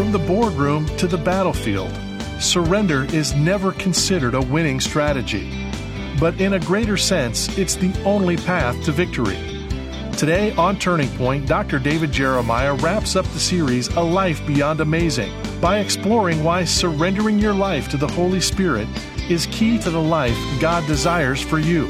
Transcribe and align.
From 0.00 0.12
the 0.12 0.18
boardroom 0.18 0.86
to 0.96 1.06
the 1.06 1.18
battlefield, 1.18 1.92
surrender 2.40 3.04
is 3.14 3.34
never 3.34 3.70
considered 3.72 4.34
a 4.34 4.40
winning 4.40 4.80
strategy. 4.80 5.52
But 6.18 6.40
in 6.40 6.54
a 6.54 6.58
greater 6.58 6.96
sense, 6.96 7.58
it's 7.58 7.74
the 7.74 7.92
only 8.04 8.38
path 8.38 8.82
to 8.86 8.92
victory. 8.92 9.36
Today 10.16 10.52
on 10.52 10.78
Turning 10.78 11.10
Point, 11.18 11.46
Dr. 11.46 11.78
David 11.78 12.12
Jeremiah 12.12 12.72
wraps 12.76 13.14
up 13.14 13.26
the 13.26 13.38
series 13.38 13.88
A 13.88 14.00
Life 14.00 14.40
Beyond 14.46 14.80
Amazing 14.80 15.34
by 15.60 15.80
exploring 15.80 16.42
why 16.42 16.64
surrendering 16.64 17.38
your 17.38 17.52
life 17.52 17.90
to 17.90 17.98
the 17.98 18.08
Holy 18.08 18.40
Spirit 18.40 18.88
is 19.28 19.44
key 19.50 19.78
to 19.80 19.90
the 19.90 20.00
life 20.00 20.38
God 20.62 20.86
desires 20.86 21.42
for 21.42 21.58
you. 21.58 21.88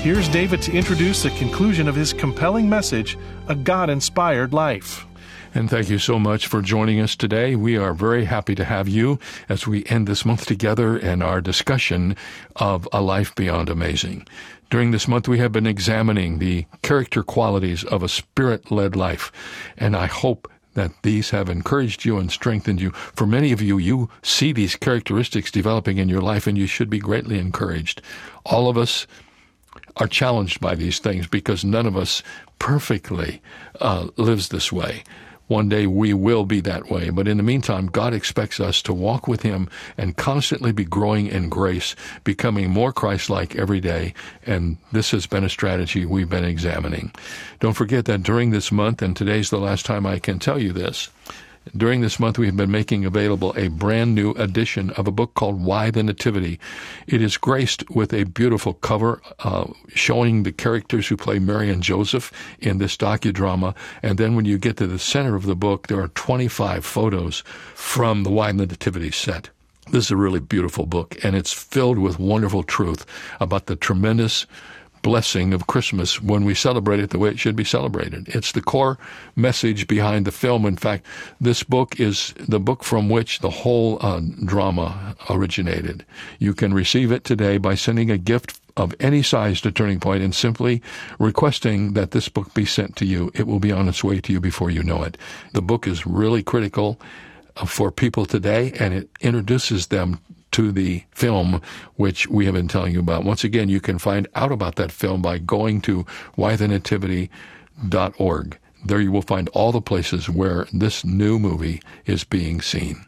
Here's 0.00 0.30
David 0.30 0.62
to 0.62 0.72
introduce 0.72 1.22
the 1.22 1.30
conclusion 1.32 1.88
of 1.88 1.94
his 1.94 2.14
compelling 2.14 2.70
message, 2.70 3.18
A 3.48 3.54
God 3.54 3.90
Inspired 3.90 4.54
Life. 4.54 5.06
And 5.56 5.70
thank 5.70 5.88
you 5.88 6.00
so 6.00 6.18
much 6.18 6.48
for 6.48 6.60
joining 6.60 6.98
us 6.98 7.14
today. 7.14 7.54
We 7.54 7.76
are 7.76 7.94
very 7.94 8.24
happy 8.24 8.56
to 8.56 8.64
have 8.64 8.88
you 8.88 9.20
as 9.48 9.68
we 9.68 9.84
end 9.84 10.08
this 10.08 10.24
month 10.24 10.46
together 10.46 10.98
in 10.98 11.22
our 11.22 11.40
discussion 11.40 12.16
of 12.56 12.88
A 12.92 13.00
Life 13.00 13.32
Beyond 13.36 13.68
Amazing. 13.68 14.26
During 14.68 14.90
this 14.90 15.06
month, 15.06 15.28
we 15.28 15.38
have 15.38 15.52
been 15.52 15.68
examining 15.68 16.40
the 16.40 16.66
character 16.82 17.22
qualities 17.22 17.84
of 17.84 18.02
a 18.02 18.08
spirit 18.08 18.72
led 18.72 18.96
life. 18.96 19.30
And 19.78 19.94
I 19.94 20.06
hope 20.06 20.50
that 20.72 20.90
these 21.04 21.30
have 21.30 21.48
encouraged 21.48 22.04
you 22.04 22.18
and 22.18 22.32
strengthened 22.32 22.80
you. 22.80 22.90
For 22.90 23.24
many 23.24 23.52
of 23.52 23.62
you, 23.62 23.78
you 23.78 24.10
see 24.22 24.52
these 24.52 24.74
characteristics 24.74 25.52
developing 25.52 25.98
in 25.98 26.08
your 26.08 26.20
life, 26.20 26.48
and 26.48 26.58
you 26.58 26.66
should 26.66 26.90
be 26.90 26.98
greatly 26.98 27.38
encouraged. 27.38 28.02
All 28.44 28.68
of 28.68 28.76
us 28.76 29.06
are 29.98 30.08
challenged 30.08 30.60
by 30.60 30.74
these 30.74 30.98
things 30.98 31.28
because 31.28 31.64
none 31.64 31.86
of 31.86 31.96
us 31.96 32.24
perfectly 32.58 33.40
uh, 33.80 34.08
lives 34.16 34.48
this 34.48 34.72
way. 34.72 35.04
One 35.46 35.68
day 35.68 35.86
we 35.86 36.14
will 36.14 36.44
be 36.44 36.60
that 36.60 36.90
way. 36.90 37.10
But 37.10 37.28
in 37.28 37.36
the 37.36 37.42
meantime, 37.42 37.86
God 37.86 38.14
expects 38.14 38.60
us 38.60 38.80
to 38.82 38.94
walk 38.94 39.28
with 39.28 39.42
Him 39.42 39.68
and 39.98 40.16
constantly 40.16 40.72
be 40.72 40.84
growing 40.84 41.26
in 41.26 41.48
grace, 41.48 41.94
becoming 42.24 42.70
more 42.70 42.92
Christ 42.92 43.28
like 43.28 43.56
every 43.56 43.80
day. 43.80 44.14
And 44.46 44.78
this 44.92 45.10
has 45.10 45.26
been 45.26 45.44
a 45.44 45.50
strategy 45.50 46.06
we've 46.06 46.30
been 46.30 46.44
examining. 46.44 47.12
Don't 47.60 47.74
forget 47.74 48.06
that 48.06 48.22
during 48.22 48.50
this 48.50 48.72
month, 48.72 49.02
and 49.02 49.16
today's 49.16 49.50
the 49.50 49.58
last 49.58 49.84
time 49.84 50.06
I 50.06 50.18
can 50.18 50.38
tell 50.38 50.58
you 50.58 50.72
this, 50.72 51.10
during 51.76 52.00
this 52.00 52.20
month, 52.20 52.38
we 52.38 52.46
have 52.46 52.56
been 52.56 52.70
making 52.70 53.04
available 53.04 53.54
a 53.56 53.68
brand 53.68 54.14
new 54.14 54.32
edition 54.32 54.90
of 54.90 55.06
a 55.06 55.12
book 55.12 55.34
called 55.34 55.64
Why 55.64 55.90
the 55.90 56.02
Nativity. 56.02 56.60
It 57.06 57.22
is 57.22 57.36
graced 57.36 57.88
with 57.90 58.12
a 58.12 58.24
beautiful 58.24 58.74
cover 58.74 59.22
uh, 59.40 59.66
showing 59.88 60.42
the 60.42 60.52
characters 60.52 61.08
who 61.08 61.16
play 61.16 61.38
Mary 61.38 61.70
and 61.70 61.82
Joseph 61.82 62.32
in 62.60 62.78
this 62.78 62.96
docudrama. 62.96 63.74
And 64.02 64.18
then 64.18 64.36
when 64.36 64.44
you 64.44 64.58
get 64.58 64.76
to 64.76 64.86
the 64.86 64.98
center 64.98 65.36
of 65.36 65.46
the 65.46 65.56
book, 65.56 65.86
there 65.86 66.00
are 66.00 66.08
25 66.08 66.84
photos 66.84 67.42
from 67.74 68.24
the 68.24 68.30
Why 68.30 68.52
the 68.52 68.66
Nativity 68.66 69.10
set. 69.10 69.50
This 69.90 70.06
is 70.06 70.10
a 70.10 70.16
really 70.16 70.40
beautiful 70.40 70.86
book, 70.86 71.22
and 71.22 71.36
it's 71.36 71.52
filled 71.52 71.98
with 71.98 72.18
wonderful 72.18 72.62
truth 72.62 73.04
about 73.38 73.66
the 73.66 73.76
tremendous 73.76 74.46
blessing 75.04 75.52
of 75.52 75.66
Christmas 75.66 76.20
when 76.22 76.46
we 76.46 76.54
celebrate 76.54 76.98
it 76.98 77.10
the 77.10 77.18
way 77.18 77.28
it 77.28 77.38
should 77.38 77.54
be 77.54 77.62
celebrated. 77.62 78.26
It's 78.28 78.52
the 78.52 78.62
core 78.62 78.98
message 79.36 79.86
behind 79.86 80.24
the 80.24 80.32
film. 80.32 80.64
In 80.64 80.76
fact, 80.76 81.04
this 81.38 81.62
book 81.62 82.00
is 82.00 82.32
the 82.38 82.58
book 82.58 82.82
from 82.82 83.10
which 83.10 83.40
the 83.40 83.50
whole 83.50 83.98
uh, 84.00 84.22
drama 84.44 85.14
originated. 85.28 86.06
You 86.38 86.54
can 86.54 86.72
receive 86.72 87.12
it 87.12 87.22
today 87.22 87.58
by 87.58 87.74
sending 87.74 88.10
a 88.10 88.16
gift 88.16 88.58
of 88.78 88.94
any 88.98 89.22
size 89.22 89.60
to 89.60 89.70
Turning 89.70 90.00
Point 90.00 90.24
and 90.24 90.34
simply 90.34 90.82
requesting 91.18 91.92
that 91.92 92.12
this 92.12 92.30
book 92.30 92.54
be 92.54 92.64
sent 92.64 92.96
to 92.96 93.04
you. 93.04 93.30
It 93.34 93.46
will 93.46 93.60
be 93.60 93.72
on 93.72 93.88
its 93.88 94.02
way 94.02 94.22
to 94.22 94.32
you 94.32 94.40
before 94.40 94.70
you 94.70 94.82
know 94.82 95.02
it. 95.02 95.18
The 95.52 95.62
book 95.62 95.86
is 95.86 96.06
really 96.06 96.42
critical 96.42 96.98
uh, 97.56 97.66
for 97.66 97.92
people 97.92 98.24
today 98.24 98.72
and 98.80 98.94
it 98.94 99.10
introduces 99.20 99.88
them 99.88 100.18
to 100.54 100.70
the 100.70 101.02
film, 101.10 101.60
which 101.96 102.28
we 102.28 102.44
have 102.44 102.54
been 102.54 102.68
telling 102.68 102.92
you 102.92 103.00
about. 103.00 103.24
Once 103.24 103.42
again, 103.42 103.68
you 103.68 103.80
can 103.80 103.98
find 103.98 104.28
out 104.36 104.52
about 104.52 104.76
that 104.76 104.92
film 104.92 105.20
by 105.20 105.36
going 105.36 105.80
to 105.80 106.06
whythenativity.org. 106.36 108.58
There 108.84 109.00
you 109.00 109.10
will 109.10 109.22
find 109.22 109.48
all 109.48 109.72
the 109.72 109.80
places 109.80 110.30
where 110.30 110.68
this 110.72 111.04
new 111.04 111.40
movie 111.40 111.82
is 112.06 112.22
being 112.22 112.60
seen. 112.60 113.04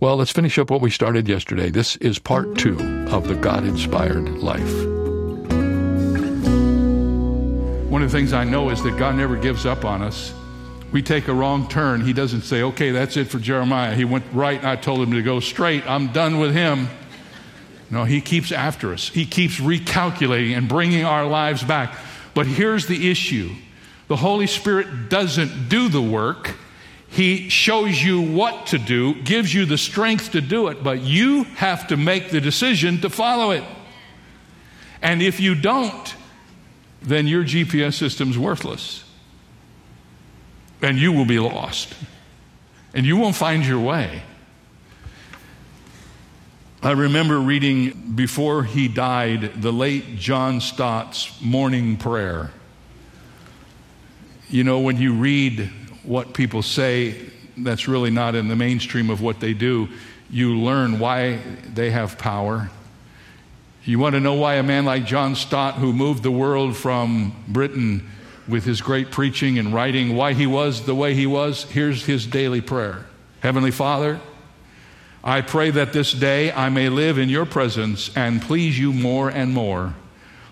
Well, 0.00 0.16
let's 0.16 0.32
finish 0.32 0.58
up 0.58 0.68
what 0.68 0.82
we 0.82 0.90
started 0.90 1.26
yesterday. 1.26 1.70
This 1.70 1.96
is 1.96 2.18
part 2.18 2.58
two 2.58 2.78
of 3.10 3.26
the 3.26 3.36
God 3.36 3.64
inspired 3.64 4.28
life. 4.28 4.60
One 7.88 8.02
of 8.02 8.12
the 8.12 8.18
things 8.18 8.34
I 8.34 8.44
know 8.44 8.68
is 8.68 8.82
that 8.82 8.98
God 8.98 9.14
never 9.14 9.38
gives 9.38 9.64
up 9.64 9.86
on 9.86 10.02
us 10.02 10.34
we 10.92 11.02
take 11.02 11.28
a 11.28 11.34
wrong 11.34 11.68
turn, 11.68 12.00
he 12.02 12.12
doesn't 12.12 12.42
say, 12.42 12.62
okay, 12.62 12.90
that's 12.90 13.16
it 13.16 13.28
for 13.28 13.38
Jeremiah. 13.38 13.94
He 13.94 14.04
went 14.04 14.24
right, 14.32 14.62
I 14.64 14.76
told 14.76 15.00
him 15.00 15.12
to 15.12 15.22
go 15.22 15.40
straight. 15.40 15.88
I'm 15.88 16.12
done 16.12 16.38
with 16.38 16.54
him. 16.54 16.88
No, 17.90 18.04
he 18.04 18.20
keeps 18.20 18.52
after 18.52 18.92
us. 18.92 19.08
He 19.08 19.26
keeps 19.26 19.58
recalculating 19.58 20.56
and 20.56 20.68
bringing 20.68 21.04
our 21.04 21.26
lives 21.26 21.62
back. 21.62 21.96
But 22.34 22.46
here's 22.46 22.86
the 22.86 23.10
issue 23.10 23.50
the 24.08 24.16
Holy 24.16 24.46
Spirit 24.46 25.08
doesn't 25.08 25.68
do 25.68 25.88
the 25.88 26.02
work. 26.02 26.54
He 27.08 27.48
shows 27.48 28.02
you 28.02 28.20
what 28.20 28.66
to 28.68 28.78
do, 28.78 29.14
gives 29.22 29.54
you 29.54 29.64
the 29.64 29.78
strength 29.78 30.32
to 30.32 30.40
do 30.40 30.68
it, 30.68 30.82
but 30.82 31.00
you 31.00 31.44
have 31.44 31.88
to 31.88 31.96
make 31.96 32.30
the 32.30 32.40
decision 32.40 33.00
to 33.00 33.10
follow 33.10 33.52
it. 33.52 33.64
And 35.00 35.22
if 35.22 35.40
you 35.40 35.54
don't, 35.54 36.14
then 37.02 37.26
your 37.26 37.44
GPS 37.44 37.94
system's 37.94 38.36
worthless 38.36 39.05
and 40.86 40.98
you 40.98 41.12
will 41.12 41.24
be 41.24 41.40
lost. 41.40 41.94
And 42.94 43.04
you 43.04 43.16
won't 43.16 43.34
find 43.34 43.66
your 43.66 43.80
way. 43.80 44.22
I 46.80 46.92
remember 46.92 47.40
reading 47.40 48.12
before 48.14 48.62
he 48.62 48.86
died 48.86 49.60
the 49.60 49.72
late 49.72 50.16
John 50.16 50.60
Stott's 50.60 51.40
morning 51.42 51.96
prayer. 51.96 52.52
You 54.48 54.62
know, 54.62 54.78
when 54.78 54.96
you 54.96 55.14
read 55.14 55.70
what 56.04 56.34
people 56.34 56.62
say, 56.62 57.16
that's 57.56 57.88
really 57.88 58.10
not 58.10 58.36
in 58.36 58.46
the 58.46 58.54
mainstream 58.54 59.10
of 59.10 59.20
what 59.20 59.40
they 59.40 59.54
do, 59.54 59.88
you 60.30 60.56
learn 60.56 61.00
why 61.00 61.40
they 61.74 61.90
have 61.90 62.16
power. 62.16 62.70
You 63.84 63.98
want 63.98 64.14
to 64.14 64.20
know 64.20 64.34
why 64.34 64.54
a 64.54 64.62
man 64.62 64.84
like 64.84 65.04
John 65.04 65.34
Stott, 65.34 65.74
who 65.74 65.92
moved 65.92 66.22
the 66.22 66.30
world 66.30 66.76
from 66.76 67.34
Britain 67.48 68.08
with 68.48 68.64
his 68.64 68.80
great 68.80 69.10
preaching 69.10 69.58
and 69.58 69.74
writing 69.74 70.14
why 70.14 70.32
he 70.32 70.46
was 70.46 70.86
the 70.86 70.94
way 70.94 71.14
he 71.14 71.26
was, 71.26 71.64
here's 71.64 72.04
his 72.04 72.26
daily 72.26 72.60
prayer 72.60 73.06
Heavenly 73.40 73.70
Father, 73.70 74.20
I 75.22 75.40
pray 75.40 75.70
that 75.70 75.92
this 75.92 76.12
day 76.12 76.52
I 76.52 76.68
may 76.68 76.88
live 76.88 77.18
in 77.18 77.28
your 77.28 77.46
presence 77.46 78.16
and 78.16 78.40
please 78.40 78.78
you 78.78 78.92
more 78.92 79.28
and 79.28 79.52
more. 79.52 79.94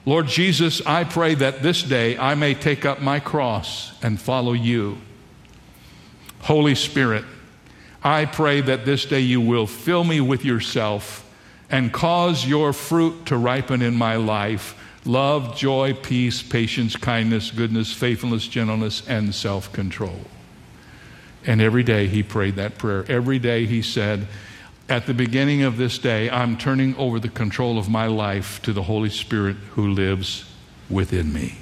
Lord 0.06 0.26
Jesus, 0.26 0.84
I 0.84 1.04
pray 1.04 1.34
that 1.36 1.62
this 1.62 1.82
day 1.82 2.18
I 2.18 2.34
may 2.34 2.54
take 2.54 2.84
up 2.84 3.00
my 3.00 3.20
cross 3.20 3.94
and 4.02 4.20
follow 4.20 4.52
you. 4.52 4.98
Holy 6.40 6.74
Spirit, 6.74 7.24
I 8.02 8.26
pray 8.26 8.60
that 8.60 8.84
this 8.84 9.06
day 9.06 9.20
you 9.20 9.40
will 9.40 9.66
fill 9.66 10.04
me 10.04 10.20
with 10.20 10.44
yourself 10.44 11.24
and 11.70 11.92
cause 11.92 12.46
your 12.46 12.72
fruit 12.72 13.26
to 13.26 13.36
ripen 13.36 13.80
in 13.80 13.94
my 13.94 14.16
life 14.16 14.78
love, 15.04 15.56
joy, 15.56 15.94
peace, 15.94 16.42
patience, 16.42 16.96
kindness, 16.96 17.50
goodness, 17.50 17.92
faithfulness, 17.92 18.46
gentleness, 18.46 19.06
and 19.08 19.34
self 19.34 19.72
control. 19.72 20.20
And 21.46 21.60
every 21.60 21.82
day 21.82 22.06
he 22.06 22.22
prayed 22.22 22.56
that 22.56 22.78
prayer. 22.78 23.04
Every 23.08 23.38
day 23.38 23.66
he 23.66 23.82
said, 23.82 24.26
At 24.88 25.06
the 25.06 25.14
beginning 25.14 25.62
of 25.62 25.76
this 25.76 25.98
day, 25.98 26.30
I'm 26.30 26.56
turning 26.56 26.96
over 26.96 27.20
the 27.20 27.28
control 27.28 27.78
of 27.78 27.88
my 27.88 28.06
life 28.06 28.62
to 28.62 28.72
the 28.72 28.84
Holy 28.84 29.10
Spirit 29.10 29.56
who 29.72 29.88
lives 29.88 30.50
within 30.88 31.32
me. 31.32 31.58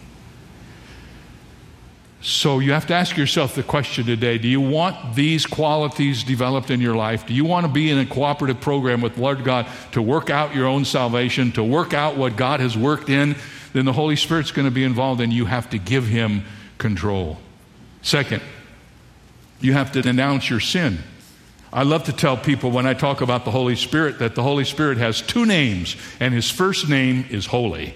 So 2.23 2.61
you 2.61 2.73
have 2.73 2.87
to 2.87 2.95
ask 2.95 3.17
yourself 3.17 3.57
the 3.57 3.65
question 3.65 4.07
today 4.07 4.39
do 4.39 4.49
you 4.49 4.61
want 4.61 5.15
these 5.15 5.45
qualities 5.45 6.23
developed 6.23 6.71
in 6.71 6.81
your 6.81 6.95
life? 6.95 7.27
Do 7.27 7.35
you 7.35 7.45
want 7.45 7.67
to 7.67 7.73
be 7.73 7.91
in 7.91 7.99
a 7.99 8.07
cooperative 8.07 8.61
program 8.61 9.01
with 9.01 9.19
Lord 9.19 9.45
God 9.45 9.67
to 9.93 10.01
work 10.01 10.31
out 10.31 10.55
your 10.55 10.67
own 10.67 10.85
salvation, 10.85 11.53
to 11.53 11.65
work 11.65 11.93
out 11.93 12.17
what 12.17 12.37
God 12.37 12.61
has 12.61 12.77
worked 12.77 13.09
in 13.09 13.35
then 13.73 13.85
the 13.85 13.93
Holy 13.93 14.17
Spirit's 14.17 14.53
going 14.53 14.67
to 14.67 14.73
be 14.73 14.85
involved 14.85 15.21
and 15.21 15.33
you 15.33 15.47
have 15.47 15.71
to 15.71 15.79
give 15.79 16.07
him 16.07 16.45
control. 16.79 17.39
Second, 18.03 18.43
you 19.61 19.73
have 19.73 19.93
to 19.93 20.03
denounce 20.03 20.51
your 20.51 20.61
sin. 20.61 20.99
I 21.73 21.85
love 21.85 22.05
to 22.05 22.13
tell 22.13 22.37
people 22.37 22.71
when 22.71 22.87
I 22.87 22.95
talk 22.95 23.23
about 23.23 23.45
the 23.45 23.51
Holy 23.51 23.77
Spirit 23.77 24.19
that 24.19 24.35
the 24.35 24.43
Holy 24.43 24.65
Spirit 24.65 24.99
has 24.99 25.23
two 25.23 25.47
names, 25.47 25.97
and 26.21 26.35
his 26.35 26.51
first 26.51 26.89
name 26.89 27.25
is 27.31 27.47
holy. 27.47 27.95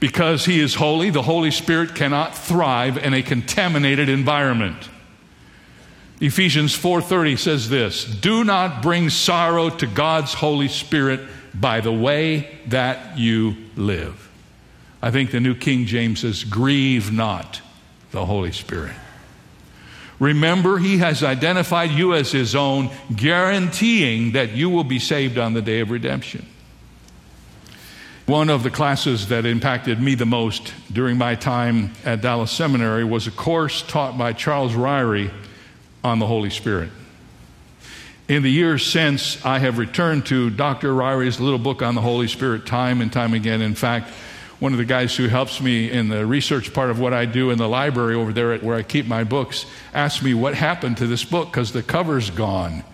Because 0.00 0.44
he 0.44 0.60
is 0.60 0.74
holy, 0.74 1.10
the 1.10 1.22
Holy 1.22 1.50
Spirit 1.50 1.94
cannot 1.94 2.36
thrive 2.36 2.96
in 2.98 3.14
a 3.14 3.22
contaminated 3.22 4.08
environment. 4.08 4.88
Ephesians 6.20 6.74
4:30 6.74 7.36
says 7.36 7.68
this, 7.68 8.04
"Do 8.04 8.44
not 8.44 8.82
bring 8.82 9.10
sorrow 9.10 9.70
to 9.70 9.86
God's 9.86 10.34
Holy 10.34 10.68
Spirit 10.68 11.20
by 11.54 11.80
the 11.80 11.92
way 11.92 12.48
that 12.68 13.18
you 13.18 13.56
live." 13.76 14.28
I 15.02 15.10
think 15.10 15.30
the 15.30 15.40
New 15.40 15.54
King 15.54 15.86
James 15.86 16.20
says, 16.20 16.44
"Grieve 16.44 17.12
not 17.12 17.60
the 18.10 18.26
Holy 18.26 18.52
Spirit." 18.52 18.94
Remember, 20.18 20.78
he 20.78 20.98
has 20.98 21.22
identified 21.22 21.90
you 21.90 22.14
as 22.14 22.32
his 22.32 22.54
own, 22.54 22.90
guaranteeing 23.14 24.32
that 24.32 24.56
you 24.56 24.70
will 24.70 24.84
be 24.84 24.98
saved 24.98 25.36
on 25.36 25.54
the 25.54 25.62
day 25.62 25.80
of 25.80 25.90
redemption. 25.90 26.46
One 28.26 28.48
of 28.48 28.62
the 28.62 28.70
classes 28.70 29.28
that 29.28 29.44
impacted 29.44 30.00
me 30.00 30.14
the 30.14 30.24
most 30.24 30.72
during 30.90 31.18
my 31.18 31.34
time 31.34 31.92
at 32.06 32.22
Dallas 32.22 32.50
Seminary 32.50 33.04
was 33.04 33.26
a 33.26 33.30
course 33.30 33.82
taught 33.82 34.16
by 34.16 34.32
Charles 34.32 34.72
Ryrie 34.72 35.30
on 36.02 36.20
the 36.20 36.26
Holy 36.26 36.48
Spirit. 36.48 36.88
In 38.26 38.42
the 38.42 38.50
years 38.50 38.86
since, 38.86 39.44
I 39.44 39.58
have 39.58 39.76
returned 39.76 40.24
to 40.26 40.48
Dr. 40.48 40.94
Ryrie's 40.94 41.38
little 41.38 41.58
book 41.58 41.82
on 41.82 41.94
the 41.94 42.00
Holy 42.00 42.26
Spirit 42.26 42.64
time 42.64 43.02
and 43.02 43.12
time 43.12 43.34
again. 43.34 43.60
In 43.60 43.74
fact, 43.74 44.08
one 44.58 44.72
of 44.72 44.78
the 44.78 44.86
guys 44.86 45.14
who 45.14 45.28
helps 45.28 45.60
me 45.60 45.90
in 45.90 46.08
the 46.08 46.24
research 46.24 46.72
part 46.72 46.88
of 46.88 46.98
what 46.98 47.12
I 47.12 47.26
do 47.26 47.50
in 47.50 47.58
the 47.58 47.68
library 47.68 48.14
over 48.14 48.32
there 48.32 48.56
where 48.56 48.76
I 48.76 48.84
keep 48.84 49.04
my 49.06 49.24
books 49.24 49.66
asked 49.92 50.22
me 50.22 50.32
what 50.32 50.54
happened 50.54 50.96
to 50.96 51.06
this 51.06 51.24
book 51.24 51.50
because 51.50 51.72
the 51.72 51.82
cover's 51.82 52.30
gone. 52.30 52.84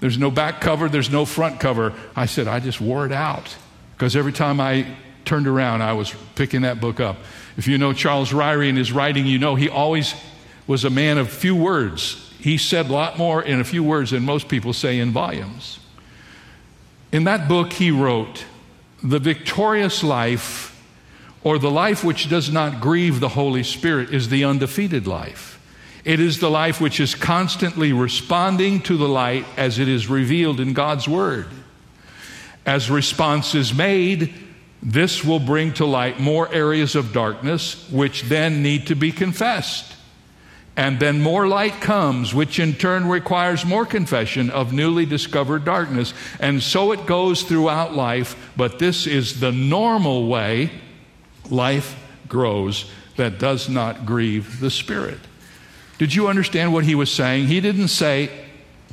There's 0.00 0.18
no 0.18 0.32
back 0.32 0.60
cover, 0.60 0.88
there's 0.88 1.08
no 1.08 1.24
front 1.24 1.60
cover. 1.60 1.92
I 2.16 2.26
said, 2.26 2.48
I 2.48 2.58
just 2.58 2.80
wore 2.80 3.06
it 3.06 3.12
out 3.12 3.56
because 3.96 4.14
every 4.14 4.32
time 4.32 4.60
I 4.60 4.86
turned 5.24 5.46
around, 5.46 5.82
I 5.82 5.94
was 5.94 6.14
picking 6.34 6.62
that 6.62 6.80
book 6.80 7.00
up. 7.00 7.16
If 7.56 7.66
you 7.66 7.78
know 7.78 7.94
Charles 7.94 8.30
Ryrie 8.30 8.68
and 8.68 8.76
his 8.76 8.92
writing, 8.92 9.26
you 9.26 9.38
know 9.38 9.54
he 9.54 9.70
always 9.70 10.14
was 10.66 10.84
a 10.84 10.90
man 10.90 11.16
of 11.16 11.30
few 11.30 11.56
words. 11.56 12.22
He 12.38 12.58
said 12.58 12.90
a 12.90 12.92
lot 12.92 13.16
more 13.16 13.42
in 13.42 13.58
a 13.58 13.64
few 13.64 13.82
words 13.82 14.10
than 14.10 14.22
most 14.22 14.48
people 14.48 14.74
say 14.74 14.98
in 14.98 15.12
volumes. 15.12 15.78
In 17.10 17.24
that 17.24 17.48
book, 17.48 17.72
he 17.72 17.90
wrote, 17.90 18.44
The 19.02 19.18
victorious 19.18 20.04
life 20.04 20.78
or 21.42 21.58
the 21.58 21.70
life 21.70 22.04
which 22.04 22.28
does 22.28 22.50
not 22.50 22.80
grieve 22.82 23.20
the 23.20 23.30
Holy 23.30 23.62
Spirit 23.62 24.12
is 24.12 24.28
the 24.28 24.44
undefeated 24.44 25.06
life. 25.06 25.54
It 26.04 26.20
is 26.20 26.38
the 26.38 26.50
life 26.50 26.80
which 26.80 27.00
is 27.00 27.14
constantly 27.14 27.92
responding 27.92 28.82
to 28.82 28.96
the 28.96 29.08
light 29.08 29.46
as 29.56 29.78
it 29.78 29.88
is 29.88 30.08
revealed 30.08 30.60
in 30.60 30.72
God's 30.74 31.08
Word. 31.08 31.46
As 32.66 32.90
response 32.90 33.54
is 33.54 33.72
made, 33.72 34.34
this 34.82 35.24
will 35.24 35.38
bring 35.38 35.72
to 35.74 35.86
light 35.86 36.20
more 36.20 36.52
areas 36.52 36.96
of 36.96 37.12
darkness 37.12 37.88
which 37.90 38.24
then 38.24 38.62
need 38.62 38.88
to 38.88 38.96
be 38.96 39.12
confessed. 39.12 39.94
And 40.76 41.00
then 41.00 41.22
more 41.22 41.48
light 41.48 41.80
comes, 41.80 42.34
which 42.34 42.58
in 42.58 42.74
turn 42.74 43.08
requires 43.08 43.64
more 43.64 43.86
confession 43.86 44.50
of 44.50 44.74
newly 44.74 45.06
discovered 45.06 45.64
darkness. 45.64 46.12
And 46.38 46.62
so 46.62 46.92
it 46.92 47.06
goes 47.06 47.44
throughout 47.44 47.94
life, 47.94 48.36
but 48.56 48.78
this 48.78 49.06
is 49.06 49.40
the 49.40 49.52
normal 49.52 50.28
way 50.28 50.70
life 51.48 51.96
grows 52.28 52.90
that 53.16 53.38
does 53.38 53.70
not 53.70 54.04
grieve 54.04 54.60
the 54.60 54.70
Spirit. 54.70 55.20
Did 55.98 56.14
you 56.14 56.28
understand 56.28 56.74
what 56.74 56.84
he 56.84 56.94
was 56.94 57.10
saying? 57.10 57.46
He 57.46 57.62
didn't 57.62 57.88
say, 57.88 58.28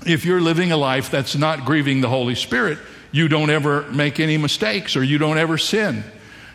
if 0.05 0.23
you're 0.23 0.39
living 0.39 0.71
a 0.71 0.77
life 0.77 1.11
that's 1.11 1.35
not 1.35 1.65
grieving 1.65 1.99
the 1.99 2.07
Holy 2.07 2.35
Spirit, 2.35 2.77
you 3.13 3.29
don't 3.29 3.49
ever 3.49 3.83
make 3.91 4.19
any 4.19 4.37
mistakes 4.37 4.97
or 4.97 5.03
you 5.03 5.17
don't 5.17 5.37
ever 5.37 5.57
sin. 5.57 6.03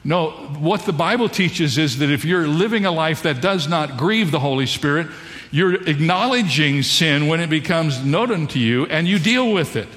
No, 0.04 0.30
what 0.30 0.82
the 0.82 0.92
Bible 0.92 1.28
teaches 1.28 1.78
is 1.78 1.98
that 1.98 2.10
if 2.10 2.24
you're 2.24 2.46
living 2.46 2.84
a 2.84 2.90
life 2.90 3.22
that 3.22 3.40
does 3.40 3.68
not 3.68 3.96
grieve 3.96 4.30
the 4.30 4.40
Holy 4.40 4.66
Spirit, 4.66 5.06
you're 5.50 5.88
acknowledging 5.88 6.82
sin 6.82 7.26
when 7.28 7.40
it 7.40 7.48
becomes 7.48 8.04
known 8.04 8.30
unto 8.32 8.58
you 8.58 8.86
and 8.86 9.08
you 9.08 9.18
deal 9.18 9.52
with 9.52 9.76
it. 9.76 9.88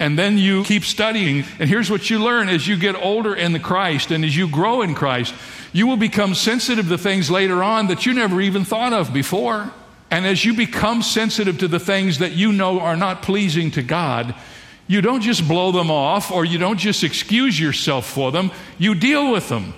And 0.00 0.16
then 0.16 0.38
you 0.38 0.62
keep 0.62 0.84
studying. 0.84 1.44
And 1.58 1.68
here's 1.68 1.90
what 1.90 2.08
you 2.08 2.20
learn 2.20 2.48
as 2.48 2.68
you 2.68 2.76
get 2.76 2.94
older 2.94 3.34
in 3.34 3.52
the 3.52 3.58
Christ 3.58 4.12
and 4.12 4.24
as 4.24 4.36
you 4.36 4.48
grow 4.48 4.82
in 4.82 4.94
Christ, 4.94 5.34
you 5.72 5.88
will 5.88 5.96
become 5.96 6.34
sensitive 6.34 6.88
to 6.88 6.98
things 6.98 7.30
later 7.30 7.62
on 7.62 7.88
that 7.88 8.06
you 8.06 8.14
never 8.14 8.40
even 8.40 8.64
thought 8.64 8.92
of 8.92 9.12
before. 9.12 9.72
And 10.10 10.24
as 10.24 10.44
you 10.44 10.54
become 10.54 11.02
sensitive 11.02 11.58
to 11.58 11.68
the 11.68 11.80
things 11.80 12.18
that 12.18 12.32
you 12.32 12.52
know 12.52 12.80
are 12.80 12.96
not 12.96 13.22
pleasing 13.22 13.72
to 13.72 13.82
God, 13.82 14.34
you 14.88 15.00
don't 15.00 15.20
just 15.20 15.46
blow 15.46 15.70
them 15.70 15.90
off 15.90 16.32
or 16.32 16.44
you 16.44 16.58
don't 16.58 16.78
just 16.78 17.04
excuse 17.04 17.58
yourself 17.60 18.06
for 18.06 18.32
them, 18.32 18.50
you 18.78 18.94
deal 18.94 19.30
with 19.30 19.48
them 19.48 19.74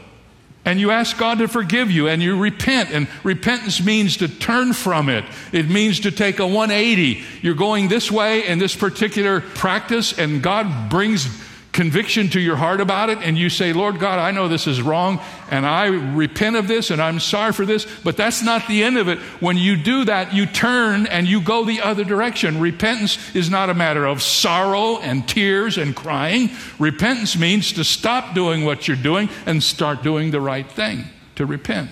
and 0.65 0.79
you 0.79 0.91
ask 0.91 1.17
God 1.19 1.39
to 1.39 1.49
forgive 1.49 1.91
you 1.91 2.09
and 2.09 2.23
you 2.23 2.39
repent. 2.39 2.91
And 2.91 3.09
repentance 3.25 3.83
means 3.83 4.19
to 4.19 4.29
turn 4.29 4.73
from 4.73 5.09
it, 5.09 5.25
it 5.53 5.69
means 5.69 6.01
to 6.01 6.11
take 6.11 6.39
a 6.39 6.47
180. 6.47 7.25
You're 7.43 7.55
going 7.55 7.89
this 7.89 8.11
way 8.11 8.47
in 8.47 8.59
this 8.59 8.77
particular 8.77 9.41
practice, 9.41 10.17
and 10.19 10.43
God 10.43 10.91
brings 10.91 11.27
conviction 11.73 12.29
to 12.31 12.41
your 12.41 12.57
heart 12.57 12.81
about 12.81 13.11
it 13.11 13.19
and 13.19 13.39
you 13.39 13.49
say, 13.49 13.73
Lord 13.73 13.99
God, 14.01 14.19
I 14.19 14.33
know 14.33 14.49
this 14.49 14.67
is 14.67 14.83
wrong 14.83 15.21
and 15.51 15.65
I 15.65 15.87
repent 15.87 16.57
of 16.57 16.69
this 16.69 16.91
and 16.91 17.01
I'm 17.01 17.21
sorry 17.21 17.53
for 17.53 17.65
this, 17.65 17.87
but 18.03 18.17
that's 18.17 18.43
not 18.43 18.67
the 18.67 18.83
end 18.83 18.99
of 18.99 19.09
it. 19.09 19.19
When 19.41 19.57
you 19.57 19.77
do 19.77 20.05
that, 20.05 20.35
you 20.35 20.47
turn 20.47 21.07
and 21.07 21.29
you 21.29 21.41
go 21.41 21.65
the 21.65 21.81
other 21.81 22.05
direction. 22.05 22.61
Repentance 22.61 23.19
is 23.35 23.51
not 23.51 23.71
a 23.71 23.75
matter 23.75 24.05
of 24.05 24.23
sorrow 24.23 24.99
and 24.99 25.29
tears 25.29 25.79
and 25.79 25.95
crying. 25.95 26.51
Repentance 26.79 27.39
means 27.39 27.73
to 27.75 27.85
stop 27.85 28.35
doing 28.35 28.65
what 28.65 28.89
you're 28.89 28.97
doing 28.97 29.29
and 29.47 29.63
start 29.63 30.03
doing 30.03 30.31
the 30.33 30.41
right 30.41 30.71
thing, 30.71 31.05
to 31.37 31.47
repent. 31.47 31.91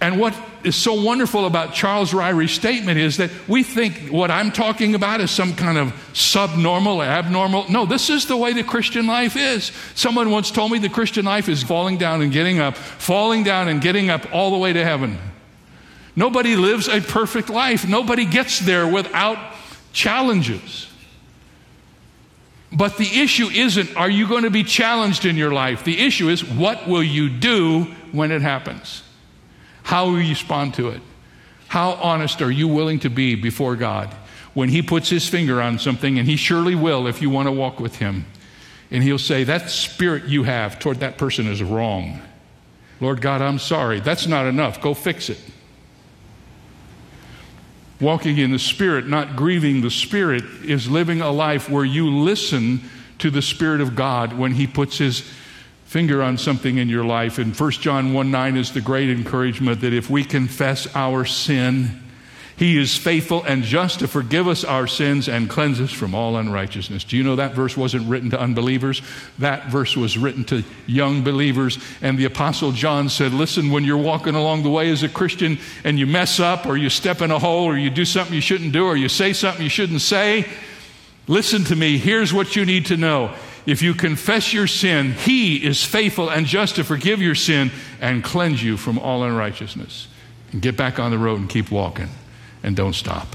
And 0.00 0.20
what 0.20 0.34
is 0.64 0.76
so 0.76 0.94
wonderful 0.94 1.46
about 1.46 1.74
Charles 1.74 2.12
Ryrie's 2.12 2.52
statement 2.52 2.98
is 2.98 3.18
that 3.18 3.30
we 3.46 3.62
think 3.62 4.08
what 4.10 4.30
I'm 4.30 4.50
talking 4.50 4.94
about 4.94 5.20
is 5.20 5.30
some 5.30 5.54
kind 5.54 5.78
of 5.78 5.92
subnormal, 6.12 7.02
abnormal. 7.02 7.70
No, 7.70 7.86
this 7.86 8.10
is 8.10 8.26
the 8.26 8.36
way 8.36 8.52
the 8.52 8.64
Christian 8.64 9.06
life 9.06 9.36
is. 9.36 9.72
Someone 9.94 10.30
once 10.30 10.50
told 10.50 10.72
me 10.72 10.78
the 10.78 10.88
Christian 10.88 11.24
life 11.24 11.48
is 11.48 11.62
falling 11.62 11.98
down 11.98 12.22
and 12.22 12.32
getting 12.32 12.58
up, 12.58 12.76
falling 12.76 13.44
down 13.44 13.68
and 13.68 13.80
getting 13.80 14.10
up 14.10 14.32
all 14.32 14.50
the 14.50 14.58
way 14.58 14.72
to 14.72 14.84
heaven. 14.84 15.18
Nobody 16.16 16.56
lives 16.56 16.88
a 16.88 17.00
perfect 17.00 17.50
life, 17.50 17.86
nobody 17.86 18.24
gets 18.24 18.60
there 18.60 18.86
without 18.86 19.38
challenges. 19.92 20.88
But 22.72 22.96
the 22.96 23.20
issue 23.20 23.46
isn't, 23.46 23.96
are 23.96 24.10
you 24.10 24.26
going 24.26 24.42
to 24.42 24.50
be 24.50 24.64
challenged 24.64 25.24
in 25.24 25.36
your 25.36 25.52
life? 25.52 25.84
The 25.84 26.00
issue 26.00 26.28
is, 26.28 26.44
what 26.44 26.88
will 26.88 27.04
you 27.04 27.28
do 27.28 27.84
when 28.10 28.32
it 28.32 28.42
happens? 28.42 29.02
How 29.84 30.06
will 30.06 30.20
you 30.20 30.30
respond 30.30 30.74
to 30.74 30.88
it? 30.88 31.00
How 31.68 31.92
honest 31.92 32.42
are 32.42 32.50
you 32.50 32.66
willing 32.66 32.98
to 33.00 33.10
be 33.10 33.34
before 33.36 33.76
God 33.76 34.08
when 34.54 34.68
He 34.68 34.82
puts 34.82 35.08
His 35.08 35.28
finger 35.28 35.60
on 35.60 35.78
something, 35.78 36.18
and 36.18 36.26
He 36.26 36.36
surely 36.36 36.74
will 36.74 37.06
if 37.06 37.22
you 37.22 37.30
want 37.30 37.46
to 37.46 37.52
walk 37.52 37.78
with 37.78 37.96
Him? 37.96 38.24
And 38.90 39.02
He'll 39.02 39.18
say, 39.18 39.44
That 39.44 39.70
spirit 39.70 40.24
you 40.24 40.44
have 40.44 40.78
toward 40.78 41.00
that 41.00 41.18
person 41.18 41.46
is 41.46 41.62
wrong. 41.62 42.20
Lord 43.00 43.20
God, 43.20 43.42
I'm 43.42 43.58
sorry. 43.58 44.00
That's 44.00 44.26
not 44.26 44.46
enough. 44.46 44.80
Go 44.80 44.94
fix 44.94 45.28
it. 45.28 45.38
Walking 48.00 48.38
in 48.38 48.50
the 48.50 48.58
Spirit, 48.58 49.06
not 49.06 49.36
grieving 49.36 49.80
the 49.80 49.90
Spirit, 49.90 50.44
is 50.64 50.88
living 50.88 51.20
a 51.20 51.30
life 51.30 51.68
where 51.68 51.84
you 51.84 52.08
listen 52.10 52.80
to 53.18 53.30
the 53.30 53.42
Spirit 53.42 53.80
of 53.80 53.94
God 53.94 54.32
when 54.32 54.52
He 54.52 54.66
puts 54.66 54.98
His 54.98 55.28
finger 55.94 56.24
on 56.24 56.36
something 56.36 56.78
in 56.78 56.88
your 56.88 57.04
life. 57.04 57.38
And 57.38 57.54
1 57.54 57.70
John 57.70 58.14
1 58.14 58.28
9 58.32 58.56
is 58.56 58.72
the 58.72 58.80
great 58.80 59.08
encouragement 59.10 59.82
that 59.82 59.92
if 59.92 60.10
we 60.10 60.24
confess 60.24 60.92
our 60.96 61.24
sin, 61.24 62.02
he 62.56 62.76
is 62.78 62.96
faithful 62.96 63.44
and 63.44 63.62
just 63.62 64.00
to 64.00 64.08
forgive 64.08 64.48
us 64.48 64.64
our 64.64 64.88
sins 64.88 65.28
and 65.28 65.48
cleanse 65.48 65.80
us 65.80 65.92
from 65.92 66.12
all 66.12 66.36
unrighteousness. 66.36 67.04
Do 67.04 67.16
you 67.16 67.22
know 67.22 67.36
that 67.36 67.54
verse 67.54 67.76
wasn't 67.76 68.08
written 68.08 68.30
to 68.30 68.40
unbelievers? 68.40 69.02
That 69.38 69.68
verse 69.68 69.96
was 69.96 70.18
written 70.18 70.42
to 70.46 70.64
young 70.88 71.22
believers. 71.22 71.78
And 72.02 72.18
the 72.18 72.24
Apostle 72.24 72.72
John 72.72 73.08
said, 73.08 73.32
Listen, 73.32 73.70
when 73.70 73.84
you're 73.84 73.96
walking 73.96 74.34
along 74.34 74.64
the 74.64 74.70
way 74.70 74.90
as 74.90 75.04
a 75.04 75.08
Christian 75.08 75.58
and 75.84 75.96
you 75.96 76.08
mess 76.08 76.40
up 76.40 76.66
or 76.66 76.76
you 76.76 76.90
step 76.90 77.20
in 77.20 77.30
a 77.30 77.38
hole 77.38 77.66
or 77.66 77.78
you 77.78 77.90
do 77.90 78.04
something 78.04 78.34
you 78.34 78.40
shouldn't 78.40 78.72
do 78.72 78.84
or 78.84 78.96
you 78.96 79.08
say 79.08 79.32
something 79.32 79.62
you 79.62 79.68
shouldn't 79.68 80.00
say, 80.00 80.44
listen 81.28 81.62
to 81.66 81.76
me. 81.76 81.98
Here's 81.98 82.34
what 82.34 82.56
you 82.56 82.66
need 82.66 82.86
to 82.86 82.96
know. 82.96 83.32
If 83.66 83.80
you 83.80 83.94
confess 83.94 84.52
your 84.52 84.66
sin, 84.66 85.12
He 85.12 85.64
is 85.64 85.84
faithful 85.84 86.28
and 86.28 86.46
just 86.46 86.76
to 86.76 86.84
forgive 86.84 87.22
your 87.22 87.34
sin 87.34 87.70
and 88.00 88.22
cleanse 88.22 88.62
you 88.62 88.76
from 88.76 88.98
all 88.98 89.24
unrighteousness. 89.24 90.08
And 90.52 90.62
get 90.62 90.76
back 90.76 90.98
on 90.98 91.10
the 91.10 91.18
road 91.18 91.40
and 91.40 91.48
keep 91.48 91.70
walking 91.70 92.08
and 92.62 92.76
don't 92.76 92.92
stop. 92.92 93.34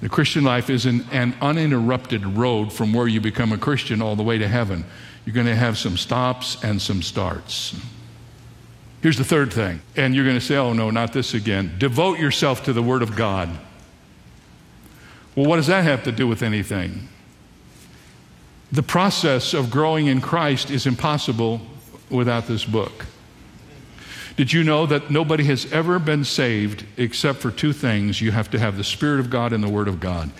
The 0.00 0.08
Christian 0.08 0.44
life 0.44 0.70
is 0.70 0.86
an, 0.86 1.06
an 1.10 1.34
uninterrupted 1.40 2.24
road 2.24 2.72
from 2.72 2.92
where 2.92 3.08
you 3.08 3.20
become 3.20 3.52
a 3.52 3.58
Christian 3.58 4.00
all 4.00 4.14
the 4.14 4.22
way 4.22 4.38
to 4.38 4.46
heaven. 4.46 4.84
you're 5.24 5.34
going 5.34 5.46
to 5.46 5.56
have 5.56 5.76
some 5.76 5.96
stops 5.96 6.62
and 6.62 6.80
some 6.80 7.02
starts. 7.02 7.74
Here's 9.02 9.18
the 9.18 9.24
third 9.24 9.52
thing, 9.52 9.80
and 9.96 10.14
you're 10.14 10.24
going 10.24 10.38
to 10.38 10.44
say, 10.44 10.56
oh 10.56 10.72
no, 10.72 10.90
not 10.90 11.12
this 11.12 11.34
again. 11.34 11.74
Devote 11.78 12.18
yourself 12.18 12.64
to 12.64 12.72
the 12.72 12.82
Word 12.82 13.02
of 13.02 13.16
God. 13.16 13.48
Well, 15.34 15.46
what 15.46 15.56
does 15.56 15.68
that 15.68 15.84
have 15.84 16.04
to 16.04 16.12
do 16.12 16.26
with 16.26 16.42
anything? 16.42 17.08
The 18.70 18.82
process 18.82 19.54
of 19.54 19.70
growing 19.70 20.06
in 20.06 20.20
Christ 20.20 20.70
is 20.70 20.86
impossible 20.86 21.60
without 22.10 22.46
this 22.46 22.64
book. 22.64 23.06
Did 24.36 24.52
you 24.52 24.62
know 24.62 24.86
that 24.86 25.10
nobody 25.10 25.44
has 25.44 25.70
ever 25.72 25.98
been 25.98 26.22
saved 26.22 26.84
except 26.96 27.40
for 27.40 27.50
two 27.50 27.72
things? 27.72 28.20
You 28.20 28.30
have 28.30 28.50
to 28.50 28.58
have 28.58 28.76
the 28.76 28.84
Spirit 28.84 29.20
of 29.20 29.30
God 29.30 29.52
and 29.52 29.64
the 29.64 29.68
Word 29.68 29.88
of 29.88 29.98
God. 29.98 30.30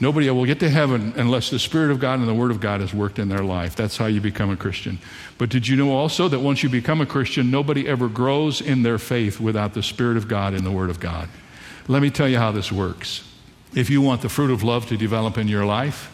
Nobody 0.00 0.30
will 0.30 0.46
get 0.46 0.60
to 0.60 0.70
heaven 0.70 1.12
unless 1.16 1.50
the 1.50 1.58
Spirit 1.58 1.90
of 1.90 2.00
God 2.00 2.20
and 2.20 2.28
the 2.28 2.34
Word 2.34 2.50
of 2.50 2.60
God 2.60 2.80
has 2.80 2.94
worked 2.94 3.18
in 3.18 3.28
their 3.28 3.44
life. 3.44 3.76
That's 3.76 3.98
how 3.98 4.06
you 4.06 4.22
become 4.22 4.48
a 4.48 4.56
Christian. 4.56 4.98
But 5.36 5.50
did 5.50 5.68
you 5.68 5.76
know 5.76 5.92
also 5.92 6.28
that 6.28 6.38
once 6.38 6.62
you 6.62 6.70
become 6.70 7.02
a 7.02 7.06
Christian, 7.06 7.50
nobody 7.50 7.86
ever 7.86 8.08
grows 8.08 8.62
in 8.62 8.82
their 8.82 8.96
faith 8.96 9.38
without 9.38 9.74
the 9.74 9.82
Spirit 9.82 10.16
of 10.16 10.26
God 10.26 10.54
and 10.54 10.64
the 10.64 10.70
Word 10.70 10.88
of 10.88 11.00
God? 11.00 11.28
Let 11.88 12.00
me 12.00 12.08
tell 12.08 12.28
you 12.28 12.38
how 12.38 12.52
this 12.52 12.72
works. 12.72 13.28
If 13.74 13.90
you 13.90 14.00
want 14.00 14.22
the 14.22 14.30
fruit 14.30 14.50
of 14.50 14.62
love 14.62 14.86
to 14.86 14.96
develop 14.96 15.36
in 15.36 15.48
your 15.48 15.66
life, 15.66 16.10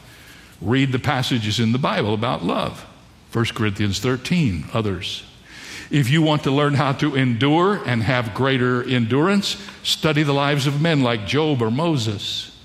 read 0.61 0.93
the 0.93 0.99
passages 0.99 1.61
in 1.61 1.73
the 1.73 1.79
Bible 1.79 2.15
about 2.15 2.45
love 2.45 2.87
1 3.33 3.45
Corinthians 3.47 3.99
13, 4.01 4.67
others. 4.73 5.23
If 5.91 6.11
you 6.11 6.23
want 6.23 6.45
to 6.45 6.51
learn 6.51 6.75
how 6.75 6.93
to 6.95 7.15
endure 7.15 7.83
and 7.85 8.03
have 8.03 8.35
greater 8.35 8.83
endurance, 8.83 9.57
study 9.83 10.23
the 10.23 10.33
lives 10.33 10.67
of 10.67 10.81
men 10.81 11.03
like 11.03 11.27
Job 11.27 11.63
or 11.63 11.71
Moses. 11.71 12.57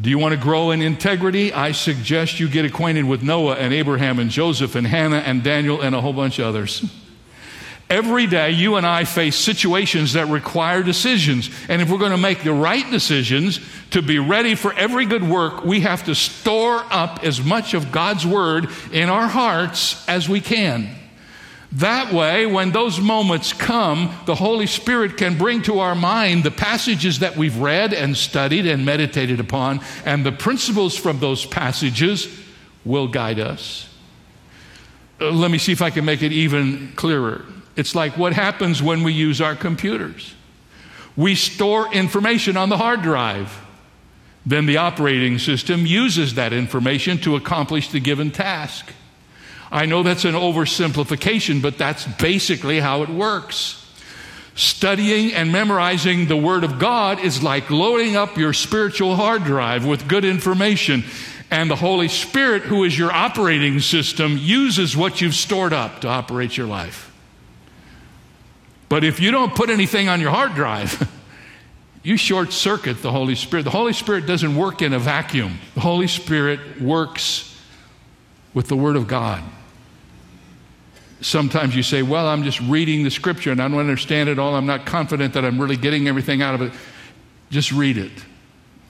Do 0.00 0.10
you 0.10 0.18
want 0.18 0.34
to 0.34 0.40
grow 0.40 0.70
in 0.70 0.82
integrity? 0.82 1.52
I 1.52 1.72
suggest 1.72 2.38
you 2.38 2.48
get 2.48 2.64
acquainted 2.64 3.04
with 3.04 3.22
Noah 3.22 3.54
and 3.54 3.72
Abraham 3.72 4.18
and 4.18 4.30
Joseph 4.30 4.74
and 4.74 4.86
Hannah 4.86 5.18
and 5.18 5.42
Daniel 5.42 5.80
and 5.80 5.94
a 5.94 6.00
whole 6.00 6.12
bunch 6.12 6.38
of 6.38 6.46
others. 6.46 6.84
Every 7.90 8.26
day, 8.26 8.50
you 8.50 8.76
and 8.76 8.86
I 8.86 9.04
face 9.04 9.36
situations 9.36 10.14
that 10.14 10.28
require 10.28 10.82
decisions. 10.82 11.50
And 11.68 11.82
if 11.82 11.90
we're 11.90 11.98
going 11.98 12.12
to 12.12 12.16
make 12.16 12.42
the 12.42 12.52
right 12.52 12.90
decisions 12.90 13.60
to 13.90 14.00
be 14.00 14.18
ready 14.18 14.54
for 14.54 14.72
every 14.72 15.04
good 15.04 15.22
work, 15.22 15.64
we 15.64 15.80
have 15.80 16.04
to 16.04 16.14
store 16.14 16.82
up 16.90 17.22
as 17.22 17.42
much 17.42 17.74
of 17.74 17.92
God's 17.92 18.26
Word 18.26 18.68
in 18.90 19.10
our 19.10 19.28
hearts 19.28 20.06
as 20.08 20.28
we 20.28 20.40
can. 20.40 20.88
That 21.72 22.12
way, 22.12 22.46
when 22.46 22.70
those 22.70 23.00
moments 23.00 23.52
come, 23.52 24.14
the 24.26 24.36
Holy 24.36 24.66
Spirit 24.66 25.16
can 25.16 25.36
bring 25.36 25.60
to 25.62 25.80
our 25.80 25.96
mind 25.96 26.44
the 26.44 26.52
passages 26.52 27.18
that 27.18 27.36
we've 27.36 27.58
read 27.58 27.92
and 27.92 28.16
studied 28.16 28.66
and 28.66 28.86
meditated 28.86 29.40
upon, 29.40 29.80
and 30.06 30.24
the 30.24 30.32
principles 30.32 30.96
from 30.96 31.18
those 31.18 31.44
passages 31.44 32.28
will 32.84 33.08
guide 33.08 33.40
us. 33.40 33.88
Uh, 35.20 35.32
let 35.32 35.50
me 35.50 35.58
see 35.58 35.72
if 35.72 35.82
I 35.82 35.90
can 35.90 36.04
make 36.04 36.22
it 36.22 36.32
even 36.32 36.92
clearer. 36.94 37.44
It's 37.76 37.94
like 37.94 38.16
what 38.16 38.32
happens 38.32 38.82
when 38.82 39.02
we 39.02 39.12
use 39.12 39.40
our 39.40 39.56
computers. 39.56 40.34
We 41.16 41.34
store 41.34 41.92
information 41.92 42.56
on 42.56 42.68
the 42.68 42.76
hard 42.76 43.02
drive. 43.02 43.60
Then 44.46 44.66
the 44.66 44.76
operating 44.76 45.38
system 45.38 45.86
uses 45.86 46.34
that 46.34 46.52
information 46.52 47.18
to 47.18 47.36
accomplish 47.36 47.90
the 47.90 48.00
given 48.00 48.30
task. 48.30 48.92
I 49.72 49.86
know 49.86 50.02
that's 50.02 50.24
an 50.24 50.34
oversimplification, 50.34 51.62
but 51.62 51.78
that's 51.78 52.06
basically 52.06 52.78
how 52.78 53.02
it 53.02 53.08
works. 53.08 53.80
Studying 54.54 55.32
and 55.32 55.50
memorizing 55.50 56.26
the 56.26 56.36
Word 56.36 56.62
of 56.62 56.78
God 56.78 57.18
is 57.18 57.42
like 57.42 57.70
loading 57.70 58.16
up 58.16 58.36
your 58.36 58.52
spiritual 58.52 59.16
hard 59.16 59.44
drive 59.44 59.84
with 59.84 60.06
good 60.06 60.24
information. 60.24 61.04
And 61.50 61.70
the 61.70 61.76
Holy 61.76 62.08
Spirit, 62.08 62.62
who 62.62 62.84
is 62.84 62.96
your 62.96 63.12
operating 63.12 63.80
system, 63.80 64.36
uses 64.38 64.96
what 64.96 65.20
you've 65.20 65.34
stored 65.34 65.72
up 65.72 66.02
to 66.02 66.08
operate 66.08 66.56
your 66.56 66.66
life. 66.66 67.13
But 68.94 69.02
if 69.02 69.18
you 69.18 69.32
don't 69.32 69.52
put 69.52 69.70
anything 69.70 70.08
on 70.08 70.20
your 70.20 70.30
hard 70.30 70.54
drive, 70.54 71.10
you 72.04 72.16
short 72.16 72.52
circuit 72.52 73.02
the 73.02 73.10
Holy 73.10 73.34
Spirit. 73.34 73.64
The 73.64 73.70
Holy 73.70 73.92
Spirit 73.92 74.24
doesn't 74.24 74.54
work 74.54 74.82
in 74.82 74.92
a 74.92 75.00
vacuum, 75.00 75.58
the 75.74 75.80
Holy 75.80 76.06
Spirit 76.06 76.80
works 76.80 77.60
with 78.54 78.68
the 78.68 78.76
Word 78.76 78.94
of 78.94 79.08
God 79.08 79.42
sometimes 81.22 81.74
you 81.74 81.82
say, 81.82 82.02
Well, 82.02 82.28
I'm 82.28 82.44
just 82.44 82.60
reading 82.60 83.02
the 83.02 83.10
scripture 83.10 83.50
and 83.50 83.60
I 83.60 83.66
don't 83.66 83.80
understand 83.80 84.28
it 84.28 84.38
all. 84.38 84.54
I'm 84.54 84.66
not 84.66 84.86
confident 84.86 85.34
that 85.34 85.44
I'm 85.44 85.60
really 85.60 85.76
getting 85.76 86.06
everything 86.06 86.40
out 86.40 86.54
of 86.54 86.62
it. 86.62 86.72
Just 87.50 87.72
read 87.72 87.98
it. 87.98 88.12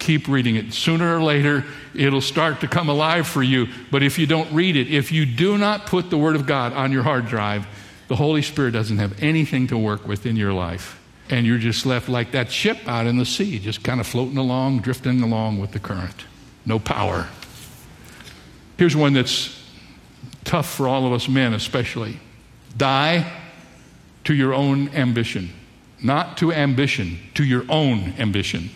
Keep 0.00 0.28
reading 0.28 0.56
it. 0.56 0.74
Sooner 0.74 1.16
or 1.16 1.22
later, 1.22 1.64
it'll 1.94 2.20
start 2.20 2.60
to 2.60 2.68
come 2.68 2.90
alive 2.90 3.26
for 3.26 3.42
you. 3.42 3.68
But 3.90 4.02
if 4.02 4.18
you 4.18 4.26
don't 4.26 4.52
read 4.52 4.76
it, 4.76 4.92
if 4.92 5.12
you 5.12 5.24
do 5.24 5.56
not 5.56 5.86
put 5.86 6.10
the 6.10 6.18
Word 6.18 6.36
of 6.36 6.44
God 6.44 6.74
on 6.74 6.92
your 6.92 7.04
hard 7.04 7.26
drive, 7.26 7.66
the 8.08 8.16
Holy 8.16 8.42
Spirit 8.42 8.72
doesn't 8.72 8.98
have 8.98 9.22
anything 9.22 9.66
to 9.68 9.78
work 9.78 10.06
with 10.06 10.26
in 10.26 10.36
your 10.36 10.52
life. 10.52 11.00
And 11.30 11.46
you're 11.46 11.58
just 11.58 11.86
left 11.86 12.08
like 12.08 12.32
that 12.32 12.52
ship 12.52 12.78
out 12.86 13.06
in 13.06 13.16
the 13.16 13.24
sea, 13.24 13.58
just 13.58 13.82
kind 13.82 14.00
of 14.00 14.06
floating 14.06 14.36
along, 14.36 14.80
drifting 14.80 15.22
along 15.22 15.58
with 15.58 15.72
the 15.72 15.78
current. 15.78 16.26
No 16.66 16.78
power. 16.78 17.28
Here's 18.76 18.94
one 18.94 19.14
that's 19.14 19.62
tough 20.44 20.68
for 20.68 20.86
all 20.86 21.06
of 21.06 21.12
us 21.12 21.28
men, 21.28 21.54
especially. 21.54 22.18
Die 22.76 23.40
to 24.24 24.34
your 24.34 24.52
own 24.52 24.88
ambition, 24.88 25.50
not 26.02 26.36
to 26.38 26.52
ambition, 26.52 27.18
to 27.34 27.44
your 27.44 27.64
own 27.68 28.14
ambition. 28.18 28.70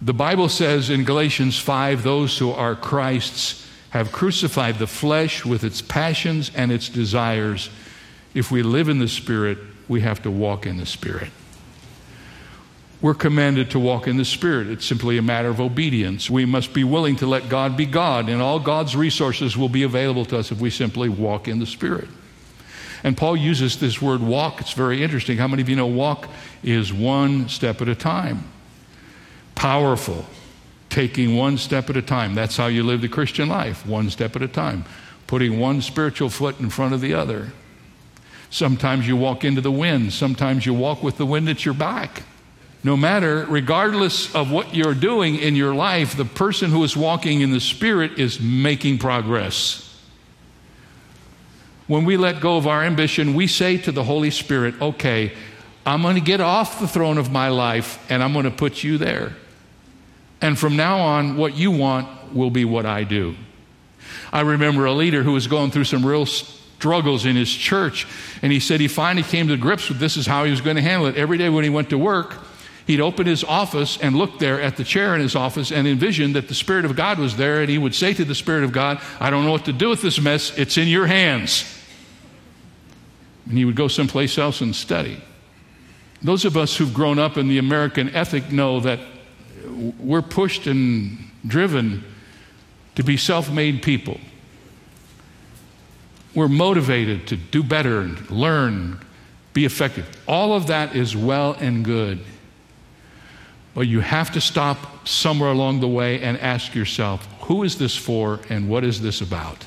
The 0.00 0.14
Bible 0.14 0.48
says 0.48 0.90
in 0.90 1.04
Galatians 1.04 1.58
5 1.58 2.02
those 2.02 2.38
who 2.38 2.50
are 2.50 2.74
Christ's 2.74 3.66
have 3.94 4.10
crucified 4.10 4.80
the 4.80 4.88
flesh 4.88 5.44
with 5.44 5.62
its 5.62 5.80
passions 5.80 6.50
and 6.56 6.72
its 6.72 6.88
desires. 6.88 7.70
If 8.34 8.50
we 8.50 8.64
live 8.64 8.88
in 8.88 8.98
the 8.98 9.06
Spirit, 9.06 9.56
we 9.86 10.00
have 10.00 10.20
to 10.24 10.32
walk 10.32 10.66
in 10.66 10.78
the 10.78 10.84
Spirit. 10.84 11.30
We're 13.00 13.14
commanded 13.14 13.70
to 13.70 13.78
walk 13.78 14.08
in 14.08 14.16
the 14.16 14.24
Spirit. 14.24 14.66
It's 14.66 14.84
simply 14.84 15.16
a 15.16 15.22
matter 15.22 15.48
of 15.48 15.60
obedience. 15.60 16.28
We 16.28 16.44
must 16.44 16.74
be 16.74 16.82
willing 16.82 17.14
to 17.16 17.26
let 17.28 17.48
God 17.48 17.76
be 17.76 17.86
God, 17.86 18.28
and 18.28 18.42
all 18.42 18.58
God's 18.58 18.96
resources 18.96 19.56
will 19.56 19.68
be 19.68 19.84
available 19.84 20.24
to 20.24 20.38
us 20.38 20.50
if 20.50 20.60
we 20.60 20.70
simply 20.70 21.08
walk 21.08 21.46
in 21.46 21.60
the 21.60 21.66
Spirit. 21.66 22.08
And 23.04 23.16
Paul 23.16 23.36
uses 23.36 23.78
this 23.78 24.02
word 24.02 24.22
walk. 24.22 24.60
It's 24.60 24.72
very 24.72 25.04
interesting. 25.04 25.38
How 25.38 25.46
many 25.46 25.62
of 25.62 25.68
you 25.68 25.76
know 25.76 25.86
walk 25.86 26.28
is 26.64 26.92
one 26.92 27.48
step 27.48 27.80
at 27.80 27.88
a 27.88 27.94
time? 27.94 28.42
Powerful. 29.54 30.26
Taking 30.94 31.34
one 31.34 31.58
step 31.58 31.90
at 31.90 31.96
a 31.96 32.02
time. 32.02 32.36
That's 32.36 32.56
how 32.56 32.68
you 32.68 32.84
live 32.84 33.00
the 33.00 33.08
Christian 33.08 33.48
life, 33.48 33.84
one 33.84 34.10
step 34.10 34.36
at 34.36 34.42
a 34.42 34.46
time. 34.46 34.84
Putting 35.26 35.58
one 35.58 35.82
spiritual 35.82 36.30
foot 36.30 36.60
in 36.60 36.70
front 36.70 36.94
of 36.94 37.00
the 37.00 37.14
other. 37.14 37.52
Sometimes 38.48 39.08
you 39.08 39.16
walk 39.16 39.42
into 39.42 39.60
the 39.60 39.72
wind, 39.72 40.12
sometimes 40.12 40.64
you 40.64 40.72
walk 40.72 41.02
with 41.02 41.16
the 41.16 41.26
wind 41.26 41.48
at 41.48 41.64
your 41.64 41.74
back. 41.74 42.22
No 42.84 42.96
matter, 42.96 43.44
regardless 43.48 44.32
of 44.36 44.52
what 44.52 44.72
you're 44.72 44.94
doing 44.94 45.34
in 45.34 45.56
your 45.56 45.74
life, 45.74 46.16
the 46.16 46.24
person 46.24 46.70
who 46.70 46.84
is 46.84 46.96
walking 46.96 47.40
in 47.40 47.50
the 47.50 47.58
Spirit 47.58 48.16
is 48.16 48.38
making 48.38 48.98
progress. 48.98 50.00
When 51.88 52.04
we 52.04 52.16
let 52.16 52.40
go 52.40 52.56
of 52.56 52.68
our 52.68 52.84
ambition, 52.84 53.34
we 53.34 53.48
say 53.48 53.78
to 53.78 53.90
the 53.90 54.04
Holy 54.04 54.30
Spirit, 54.30 54.80
okay, 54.80 55.32
I'm 55.84 56.02
going 56.02 56.14
to 56.14 56.20
get 56.20 56.40
off 56.40 56.78
the 56.78 56.86
throne 56.86 57.18
of 57.18 57.32
my 57.32 57.48
life 57.48 57.98
and 58.08 58.22
I'm 58.22 58.32
going 58.32 58.44
to 58.44 58.52
put 58.52 58.84
you 58.84 58.96
there. 58.96 59.32
And 60.44 60.58
from 60.58 60.76
now 60.76 60.98
on, 60.98 61.38
what 61.38 61.56
you 61.56 61.70
want 61.70 62.34
will 62.34 62.50
be 62.50 62.66
what 62.66 62.84
I 62.84 63.04
do. 63.04 63.34
I 64.30 64.42
remember 64.42 64.84
a 64.84 64.92
leader 64.92 65.22
who 65.22 65.32
was 65.32 65.46
going 65.46 65.70
through 65.70 65.84
some 65.84 66.04
real 66.04 66.26
struggles 66.26 67.24
in 67.24 67.34
his 67.34 67.50
church, 67.50 68.06
and 68.42 68.52
he 68.52 68.60
said 68.60 68.78
he 68.78 68.88
finally 68.88 69.22
came 69.22 69.48
to 69.48 69.56
grips 69.56 69.88
with 69.88 69.98
this 69.98 70.18
is 70.18 70.26
how 70.26 70.44
he 70.44 70.50
was 70.50 70.60
going 70.60 70.76
to 70.76 70.82
handle 70.82 71.08
it. 71.08 71.16
Every 71.16 71.38
day 71.38 71.48
when 71.48 71.64
he 71.64 71.70
went 71.70 71.88
to 71.90 71.98
work, 71.98 72.36
he'd 72.86 73.00
open 73.00 73.26
his 73.26 73.42
office 73.42 73.96
and 73.96 74.16
look 74.16 74.38
there 74.38 74.60
at 74.60 74.76
the 74.76 74.84
chair 74.84 75.14
in 75.14 75.22
his 75.22 75.34
office 75.34 75.72
and 75.72 75.88
envision 75.88 76.34
that 76.34 76.48
the 76.48 76.54
Spirit 76.54 76.84
of 76.84 76.94
God 76.94 77.18
was 77.18 77.38
there, 77.38 77.62
and 77.62 77.70
he 77.70 77.78
would 77.78 77.94
say 77.94 78.12
to 78.12 78.24
the 78.24 78.34
Spirit 78.34 78.64
of 78.64 78.72
God, 78.72 79.00
I 79.18 79.30
don't 79.30 79.44
know 79.46 79.52
what 79.52 79.64
to 79.64 79.72
do 79.72 79.88
with 79.88 80.02
this 80.02 80.20
mess, 80.20 80.56
it's 80.58 80.76
in 80.76 80.88
your 80.88 81.06
hands 81.06 81.64
and 83.46 83.58
he 83.58 83.64
would 83.64 83.76
go 83.76 83.88
someplace 83.88 84.38
else 84.38 84.60
and 84.60 84.74
study. 84.74 85.22
Those 86.22 86.44
of 86.44 86.56
us 86.56 86.76
who've 86.76 86.94
grown 86.94 87.18
up 87.18 87.36
in 87.36 87.48
the 87.48 87.58
American 87.58 88.14
ethic 88.14 88.50
know 88.50 88.80
that 88.80 89.00
we're 89.98 90.22
pushed 90.22 90.66
and 90.66 91.18
driven 91.46 92.04
to 92.94 93.02
be 93.02 93.16
self 93.16 93.50
made 93.50 93.82
people. 93.82 94.20
We're 96.34 96.48
motivated 96.48 97.28
to 97.28 97.36
do 97.36 97.62
better 97.62 98.02
learn, 98.30 99.00
be 99.52 99.64
effective. 99.64 100.08
All 100.26 100.54
of 100.54 100.66
that 100.66 100.96
is 100.96 101.16
well 101.16 101.52
and 101.52 101.84
good. 101.84 102.20
But 103.74 103.82
you 103.82 104.00
have 104.00 104.32
to 104.32 104.40
stop 104.40 105.06
somewhere 105.06 105.50
along 105.50 105.80
the 105.80 105.88
way 105.88 106.20
and 106.20 106.38
ask 106.38 106.74
yourself, 106.74 107.26
who 107.42 107.62
is 107.64 107.78
this 107.78 107.96
for 107.96 108.40
and 108.48 108.68
what 108.68 108.84
is 108.84 109.00
this 109.00 109.20
about? 109.20 109.64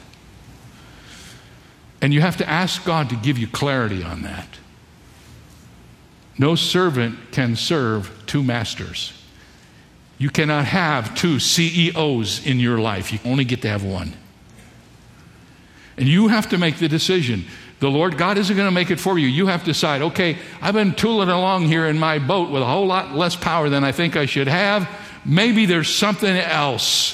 And 2.02 2.14
you 2.14 2.22
have 2.22 2.38
to 2.38 2.48
ask 2.48 2.84
God 2.86 3.10
to 3.10 3.16
give 3.16 3.38
you 3.38 3.48
clarity 3.48 4.04
on 4.04 4.22
that. 4.22 4.48
No 6.38 6.56
servant 6.56 7.32
can 7.32 7.56
serve 7.56 8.12
two 8.28 8.44
masters. 8.44 9.17
You 10.18 10.30
cannot 10.30 10.66
have 10.66 11.16
two 11.16 11.40
CEOs 11.40 12.46
in 12.46 12.60
your 12.60 12.80
life. 12.80 13.14
You 13.14 13.20
only 13.24 13.46
get 13.46 13.62
to 13.62 13.70
have 13.70 13.84
one. 13.84 14.14
And 15.98 16.08
you 16.08 16.28
have 16.28 16.50
to 16.50 16.58
make 16.58 16.78
the 16.78 16.88
decision. 16.88 17.46
The 17.80 17.90
Lord 17.90 18.18
God 18.18 18.38
isn't 18.38 18.56
going 18.56 18.68
to 18.68 18.74
make 18.74 18.90
it 18.90 19.00
for 19.00 19.20
you. 19.20 19.28
You 19.28 19.48
have 19.48 19.62
to 19.62 19.68
decide, 19.68 20.02
okay, 20.02 20.38
I've 20.62 20.74
been 20.74 20.94
tooling 20.94 21.30
along 21.30 21.66
here 21.66 21.86
in 21.86 22.00
my 22.00 22.18
boat 22.18 22.50
with 22.50 22.64
a 22.64 22.66
whole 22.66 22.88
lot 22.88 23.14
less 23.14 23.36
power 23.36 23.70
than 23.70 23.84
I 23.84 23.92
think 23.92 24.16
I 24.16 24.26
should 24.26 24.48
have. 24.48 24.90
Maybe 25.24 25.66
there's 25.66 25.94
something 25.94 26.36
else. 26.36 27.14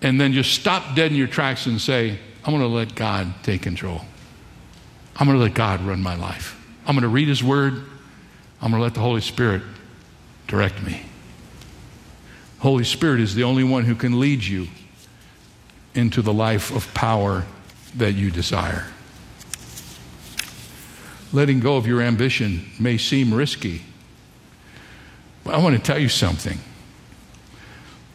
And 0.00 0.20
then 0.20 0.32
just 0.32 0.54
stop 0.54 0.94
dead 0.94 1.10
in 1.10 1.16
your 1.16 1.26
tracks 1.26 1.66
and 1.66 1.80
say, 1.80 2.18
I'm 2.44 2.52
going 2.52 2.62
to 2.62 2.74
let 2.74 2.94
God 2.94 3.34
take 3.42 3.62
control. 3.62 4.02
I'm 5.16 5.26
going 5.26 5.38
to 5.38 5.42
let 5.42 5.54
God 5.54 5.82
run 5.82 6.02
my 6.02 6.14
life. 6.14 6.62
I'm 6.86 6.94
going 6.94 7.02
to 7.02 7.08
read 7.08 7.28
His 7.28 7.42
Word. 7.42 7.74
I'm 8.62 8.70
going 8.70 8.80
to 8.80 8.84
let 8.84 8.94
the 8.94 9.00
Holy 9.00 9.20
Spirit 9.20 9.62
direct 10.46 10.82
me. 10.82 11.02
Holy 12.58 12.84
Spirit 12.84 13.20
is 13.20 13.34
the 13.34 13.44
only 13.44 13.64
one 13.64 13.84
who 13.84 13.94
can 13.94 14.18
lead 14.18 14.42
you 14.42 14.68
into 15.94 16.22
the 16.22 16.32
life 16.32 16.74
of 16.74 16.92
power 16.94 17.44
that 17.96 18.12
you 18.12 18.30
desire. 18.30 18.86
Letting 21.32 21.60
go 21.60 21.76
of 21.76 21.86
your 21.86 22.00
ambition 22.00 22.70
may 22.78 22.98
seem 22.98 23.32
risky, 23.32 23.82
but 25.44 25.54
I 25.54 25.58
want 25.58 25.76
to 25.76 25.82
tell 25.82 25.98
you 25.98 26.08
something. 26.08 26.58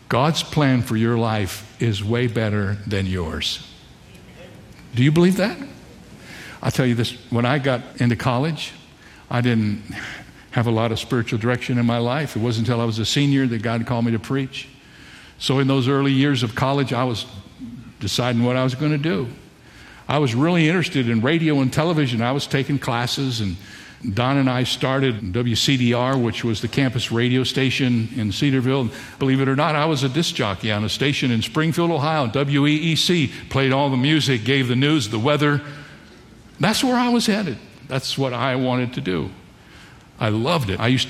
God's 0.10 0.44
plan 0.44 0.82
for 0.82 0.98
your 0.98 1.18
life 1.18 1.82
is 1.82 2.04
way 2.04 2.28
better 2.28 2.78
than 2.88 3.06
yours. 3.06 3.68
Do 4.94 5.04
you 5.04 5.12
believe 5.12 5.38
that? 5.38 5.58
I'll 6.62 6.72
tell 6.72 6.86
you 6.86 6.96
this 6.96 7.14
when 7.30 7.46
I 7.46 7.60
got 7.60 7.82
into 8.02 8.16
college, 8.16 8.74
I 9.30 9.42
didn't 9.42 9.84
have 10.52 10.68
a 10.68 10.72
lot 10.72 10.92
of 10.92 11.00
spiritual 11.00 11.40
direction 11.40 11.78
in 11.78 11.86
my 11.86 11.98
life. 11.98 12.36
It 12.36 12.40
wasn't 12.40 12.68
until 12.68 12.82
I 12.82 12.86
was 12.86 13.00
a 13.00 13.06
senior 13.06 13.48
that 13.48 13.62
God 13.62 13.86
called 13.86 14.06
me 14.06 14.12
to 14.12 14.20
preach. 14.20 14.68
So, 15.40 15.60
in 15.60 15.68
those 15.68 15.88
early 15.88 16.12
years 16.12 16.44
of 16.44 16.56
college, 16.56 16.94
I 16.94 17.04
was 17.04 17.26
deciding 18.00 18.44
what 18.44 18.56
I 18.56 18.64
was 18.64 18.76
going 18.76 18.92
to 18.92 18.98
do. 18.98 19.28
I 20.08 20.20
was 20.20 20.36
really 20.36 20.68
interested 20.68 21.10
in 21.10 21.22
radio 21.22 21.60
and 21.62 21.72
television. 21.72 22.22
I 22.22 22.34
was 22.34 22.46
taking 22.46 22.78
classes, 22.78 23.40
and 23.40 23.56
Don 24.14 24.38
and 24.38 24.50
I 24.50 24.64
started 24.64 25.22
WCDR, 25.22 26.22
which 26.22 26.44
was 26.44 26.62
the 26.62 26.68
campus 26.68 27.12
radio 27.12 27.44
station 27.44 28.10
in 28.16 28.32
Cedarville. 28.32 28.90
Believe 29.20 29.40
it 29.42 29.48
or 29.48 29.56
not, 29.56 29.76
I 29.76 29.86
was 29.86 30.04
a 30.04 30.10
disc 30.10 30.36
jockey 30.36 30.72
on 30.72 30.84
a 30.84 30.90
station 30.90 31.32
in 31.32 31.42
Springfield, 31.42 31.92
Ohio. 31.92 32.28
WEEC 32.28 33.50
played 33.50 33.72
all 33.72 33.90
the 33.90 33.98
music, 33.98 34.44
gave 34.44 34.68
the 34.68 34.76
news, 34.76 35.10
the 35.10 35.20
weather. 35.20 35.62
That's 36.60 36.84
where 36.84 36.96
I 36.96 37.10
was 37.10 37.28
headed. 37.28 37.58
That's 37.88 38.18
what 38.18 38.34
I 38.34 38.56
wanted 38.58 38.94
to 38.96 39.02
do. 39.02 39.32
I 40.22 40.30
loved 40.30 40.70
it. 40.70 40.80
I 40.80 40.88
used, 40.88 41.10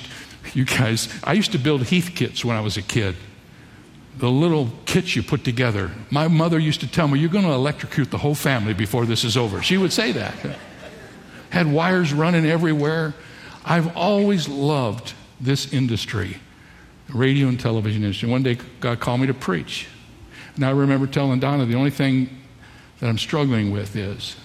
you 0.53 0.63
guys, 0.63 1.13
I 1.23 1.33
used 1.33 1.51
to 1.51 1.57
build 1.59 1.81
Heathkits 1.81 2.45
when 2.45 2.55
I 2.55 2.61
was 2.61 2.77
a 2.77 2.81
kid. 2.81 3.15
The 4.17 4.29
little 4.29 4.69
kits 4.85 5.15
you 5.15 5.21
put 5.21 5.43
together. 5.43 5.91
My 6.09 6.29
mother 6.29 6.57
used 6.57 6.79
to 6.79 6.87
tell 6.87 7.09
me, 7.09 7.19
You're 7.19 7.29
going 7.29 7.45
to 7.45 7.51
electrocute 7.51 8.09
the 8.09 8.17
whole 8.17 8.35
family 8.35 8.73
before 8.73 9.05
this 9.05 9.25
is 9.25 9.35
over. 9.35 9.61
She 9.61 9.77
would 9.77 9.91
say 9.91 10.13
that. 10.13 10.33
Had 11.49 11.71
wires 11.71 12.13
running 12.13 12.45
everywhere. 12.45 13.13
I've 13.65 13.95
always 13.95 14.47
loved 14.47 15.13
this 15.41 15.73
industry, 15.73 16.37
the 17.07 17.17
radio 17.17 17.49
and 17.49 17.59
television 17.59 18.03
industry. 18.03 18.29
One 18.29 18.43
day, 18.43 18.57
God 18.79 19.01
called 19.01 19.19
me 19.19 19.27
to 19.27 19.33
preach. 19.33 19.87
And 20.55 20.65
I 20.65 20.69
remember 20.69 21.05
telling 21.05 21.39
Donna, 21.41 21.65
the 21.65 21.75
only 21.75 21.89
thing 21.89 22.29
that 22.99 23.09
I'm 23.09 23.17
struggling 23.17 23.71
with 23.71 23.95
is 23.95 24.37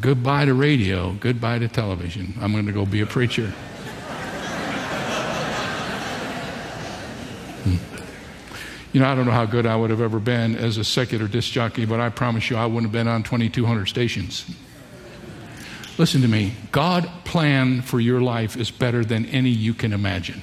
Goodbye 0.00 0.46
to 0.46 0.54
radio, 0.54 1.12
goodbye 1.12 1.58
to 1.58 1.68
television. 1.68 2.34
I'm 2.40 2.52
going 2.52 2.66
to 2.66 2.72
go 2.72 2.86
be 2.86 3.02
a 3.02 3.06
preacher. 3.06 3.48
Hmm. 7.64 7.76
You 8.92 9.00
know, 9.00 9.08
I 9.08 9.14
don't 9.14 9.26
know 9.26 9.32
how 9.32 9.44
good 9.44 9.66
I 9.66 9.76
would 9.76 9.90
have 9.90 10.00
ever 10.00 10.18
been 10.18 10.56
as 10.56 10.78
a 10.78 10.84
secular 10.84 11.28
disc 11.28 11.52
jockey, 11.52 11.84
but 11.84 12.00
I 12.00 12.08
promise 12.08 12.48
you 12.48 12.56
I 12.56 12.64
wouldn't 12.64 12.84
have 12.84 12.92
been 12.92 13.06
on 13.06 13.22
2,200 13.22 13.86
stations. 13.86 14.46
Listen 15.98 16.22
to 16.22 16.28
me. 16.28 16.54
God' 16.72 17.08
plan 17.24 17.82
for 17.82 18.00
your 18.00 18.22
life 18.22 18.56
is 18.56 18.70
better 18.70 19.04
than 19.04 19.26
any 19.26 19.50
you 19.50 19.74
can 19.74 19.92
imagine. 19.92 20.40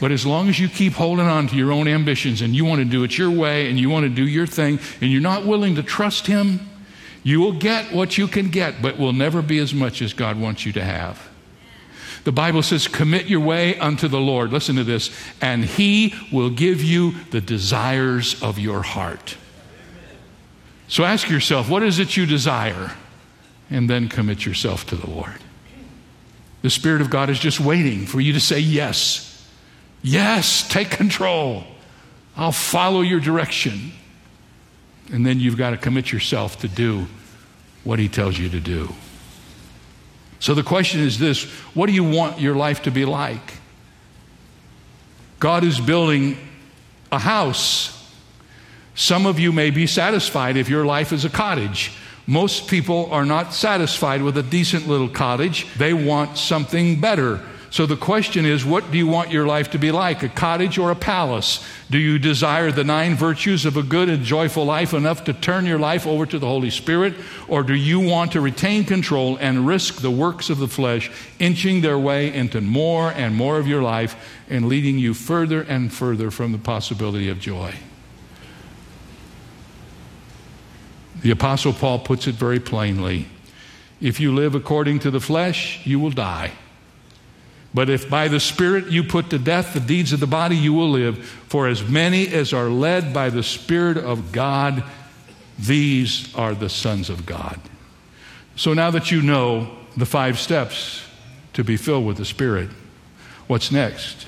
But 0.00 0.10
as 0.10 0.24
long 0.24 0.48
as 0.48 0.58
you 0.58 0.68
keep 0.68 0.94
holding 0.94 1.26
on 1.26 1.48
to 1.48 1.56
your 1.56 1.70
own 1.70 1.86
ambitions 1.86 2.40
and 2.40 2.56
you 2.56 2.64
want 2.64 2.80
to 2.80 2.84
do 2.84 3.04
it 3.04 3.16
your 3.16 3.30
way 3.30 3.68
and 3.68 3.78
you 3.78 3.90
want 3.90 4.04
to 4.04 4.08
do 4.08 4.26
your 4.26 4.46
thing 4.46 4.78
and 5.02 5.12
you're 5.12 5.20
not 5.20 5.44
willing 5.44 5.74
to 5.76 5.82
trust 5.82 6.26
Him, 6.26 6.60
you 7.24 7.40
will 7.40 7.52
get 7.52 7.92
what 7.92 8.16
you 8.16 8.28
can 8.28 8.50
get, 8.50 8.80
but 8.80 8.98
will 8.98 9.14
never 9.14 9.42
be 9.42 9.58
as 9.58 9.74
much 9.74 10.00
as 10.02 10.12
God 10.12 10.38
wants 10.38 10.64
you 10.64 10.72
to 10.72 10.84
have. 10.84 11.28
The 12.24 12.32
Bible 12.32 12.62
says, 12.62 12.86
Commit 12.86 13.26
your 13.26 13.40
way 13.40 13.78
unto 13.78 14.08
the 14.08 14.20
Lord. 14.20 14.52
Listen 14.52 14.76
to 14.76 14.84
this. 14.84 15.10
And 15.40 15.64
He 15.64 16.14
will 16.30 16.50
give 16.50 16.82
you 16.82 17.12
the 17.30 17.40
desires 17.40 18.40
of 18.42 18.58
your 18.58 18.82
heart. 18.82 19.36
So 20.86 21.04
ask 21.04 21.28
yourself, 21.30 21.68
what 21.68 21.82
is 21.82 21.98
it 21.98 22.16
you 22.16 22.26
desire? 22.26 22.92
And 23.70 23.88
then 23.88 24.08
commit 24.08 24.44
yourself 24.44 24.86
to 24.86 24.96
the 24.96 25.08
Lord. 25.08 25.40
The 26.62 26.70
Spirit 26.70 27.00
of 27.00 27.10
God 27.10 27.30
is 27.30 27.38
just 27.38 27.58
waiting 27.58 28.06
for 28.06 28.20
you 28.20 28.34
to 28.34 28.40
say 28.40 28.58
yes. 28.58 29.30
Yes, 30.02 30.66
take 30.68 30.90
control. 30.90 31.64
I'll 32.36 32.52
follow 32.52 33.00
your 33.00 33.20
direction. 33.20 33.92
And 35.12 35.24
then 35.24 35.40
you've 35.40 35.56
got 35.56 35.70
to 35.70 35.76
commit 35.76 36.12
yourself 36.12 36.58
to 36.60 36.68
do 36.68 37.06
what 37.84 37.98
He 37.98 38.08
tells 38.08 38.38
you 38.38 38.48
to 38.48 38.60
do. 38.60 38.94
So 40.40 40.54
the 40.54 40.62
question 40.62 41.00
is 41.00 41.18
this 41.18 41.44
what 41.74 41.86
do 41.86 41.92
you 41.92 42.04
want 42.04 42.40
your 42.40 42.54
life 42.54 42.82
to 42.82 42.90
be 42.90 43.04
like? 43.04 43.54
God 45.40 45.64
is 45.64 45.80
building 45.80 46.38
a 47.10 47.18
house. 47.18 47.90
Some 48.94 49.26
of 49.26 49.38
you 49.38 49.52
may 49.52 49.70
be 49.70 49.86
satisfied 49.86 50.56
if 50.56 50.68
your 50.68 50.84
life 50.84 51.12
is 51.12 51.24
a 51.24 51.30
cottage. 51.30 51.92
Most 52.26 52.68
people 52.68 53.10
are 53.12 53.26
not 53.26 53.52
satisfied 53.52 54.22
with 54.22 54.38
a 54.38 54.42
decent 54.42 54.88
little 54.88 55.08
cottage. 55.08 55.66
They 55.76 55.92
want 55.92 56.38
something 56.38 57.00
better. 57.00 57.42
So 57.74 57.86
the 57.86 57.96
question 57.96 58.46
is, 58.46 58.64
what 58.64 58.92
do 58.92 58.98
you 58.98 59.08
want 59.08 59.32
your 59.32 59.48
life 59.48 59.72
to 59.72 59.80
be 59.80 59.90
like, 59.90 60.22
a 60.22 60.28
cottage 60.28 60.78
or 60.78 60.92
a 60.92 60.94
palace? 60.94 61.58
Do 61.90 61.98
you 61.98 62.20
desire 62.20 62.70
the 62.70 62.84
nine 62.84 63.16
virtues 63.16 63.66
of 63.66 63.76
a 63.76 63.82
good 63.82 64.08
and 64.08 64.22
joyful 64.22 64.64
life 64.64 64.94
enough 64.94 65.24
to 65.24 65.32
turn 65.32 65.66
your 65.66 65.80
life 65.80 66.06
over 66.06 66.24
to 66.24 66.38
the 66.38 66.46
Holy 66.46 66.70
Spirit? 66.70 67.14
Or 67.48 67.64
do 67.64 67.74
you 67.74 67.98
want 67.98 68.30
to 68.30 68.40
retain 68.40 68.84
control 68.84 69.36
and 69.38 69.66
risk 69.66 70.02
the 70.02 70.10
works 70.12 70.50
of 70.50 70.58
the 70.58 70.68
flesh, 70.68 71.10
inching 71.40 71.80
their 71.80 71.98
way 71.98 72.32
into 72.32 72.60
more 72.60 73.10
and 73.10 73.34
more 73.34 73.58
of 73.58 73.66
your 73.66 73.82
life 73.82 74.14
and 74.48 74.68
leading 74.68 74.96
you 74.96 75.12
further 75.12 75.62
and 75.62 75.92
further 75.92 76.30
from 76.30 76.52
the 76.52 76.58
possibility 76.58 77.28
of 77.28 77.40
joy? 77.40 77.74
The 81.22 81.32
Apostle 81.32 81.72
Paul 81.72 81.98
puts 81.98 82.28
it 82.28 82.36
very 82.36 82.60
plainly. 82.60 83.26
If 84.00 84.20
you 84.20 84.32
live 84.32 84.54
according 84.54 85.00
to 85.00 85.10
the 85.10 85.18
flesh, 85.18 85.84
you 85.84 85.98
will 85.98 86.10
die. 86.10 86.52
But 87.74 87.90
if 87.90 88.08
by 88.08 88.28
the 88.28 88.38
Spirit 88.38 88.86
you 88.86 89.02
put 89.02 89.30
to 89.30 89.38
death 89.38 89.74
the 89.74 89.80
deeds 89.80 90.12
of 90.12 90.20
the 90.20 90.28
body, 90.28 90.56
you 90.56 90.72
will 90.72 90.90
live. 90.90 91.26
For 91.48 91.66
as 91.66 91.86
many 91.86 92.28
as 92.28 92.52
are 92.52 92.68
led 92.68 93.12
by 93.12 93.30
the 93.30 93.42
Spirit 93.42 93.96
of 93.98 94.30
God, 94.30 94.84
these 95.58 96.32
are 96.36 96.54
the 96.54 96.68
sons 96.68 97.10
of 97.10 97.26
God. 97.26 97.60
So 98.54 98.72
now 98.74 98.92
that 98.92 99.10
you 99.10 99.20
know 99.20 99.76
the 99.96 100.06
five 100.06 100.38
steps 100.38 101.02
to 101.54 101.64
be 101.64 101.76
filled 101.76 102.06
with 102.06 102.16
the 102.16 102.24
Spirit, 102.24 102.70
what's 103.48 103.72
next? 103.72 104.26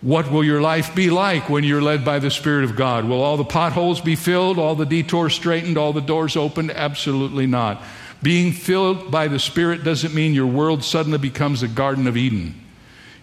What 0.00 0.30
will 0.30 0.44
your 0.44 0.62
life 0.62 0.94
be 0.94 1.10
like 1.10 1.50
when 1.50 1.64
you're 1.64 1.82
led 1.82 2.04
by 2.04 2.18
the 2.18 2.30
Spirit 2.30 2.64
of 2.64 2.76
God? 2.76 3.04
Will 3.04 3.20
all 3.20 3.36
the 3.36 3.44
potholes 3.44 4.00
be 4.00 4.14
filled, 4.14 4.58
all 4.58 4.74
the 4.74 4.86
detours 4.86 5.34
straightened, 5.34 5.76
all 5.76 5.92
the 5.92 6.00
doors 6.00 6.36
opened? 6.36 6.70
Absolutely 6.70 7.46
not. 7.46 7.82
Being 8.22 8.52
filled 8.52 9.10
by 9.10 9.28
the 9.28 9.38
Spirit 9.38 9.84
doesn't 9.84 10.14
mean 10.14 10.34
your 10.34 10.46
world 10.46 10.82
suddenly 10.82 11.18
becomes 11.18 11.62
a 11.62 11.68
Garden 11.68 12.06
of 12.06 12.16
Eden. 12.16 12.54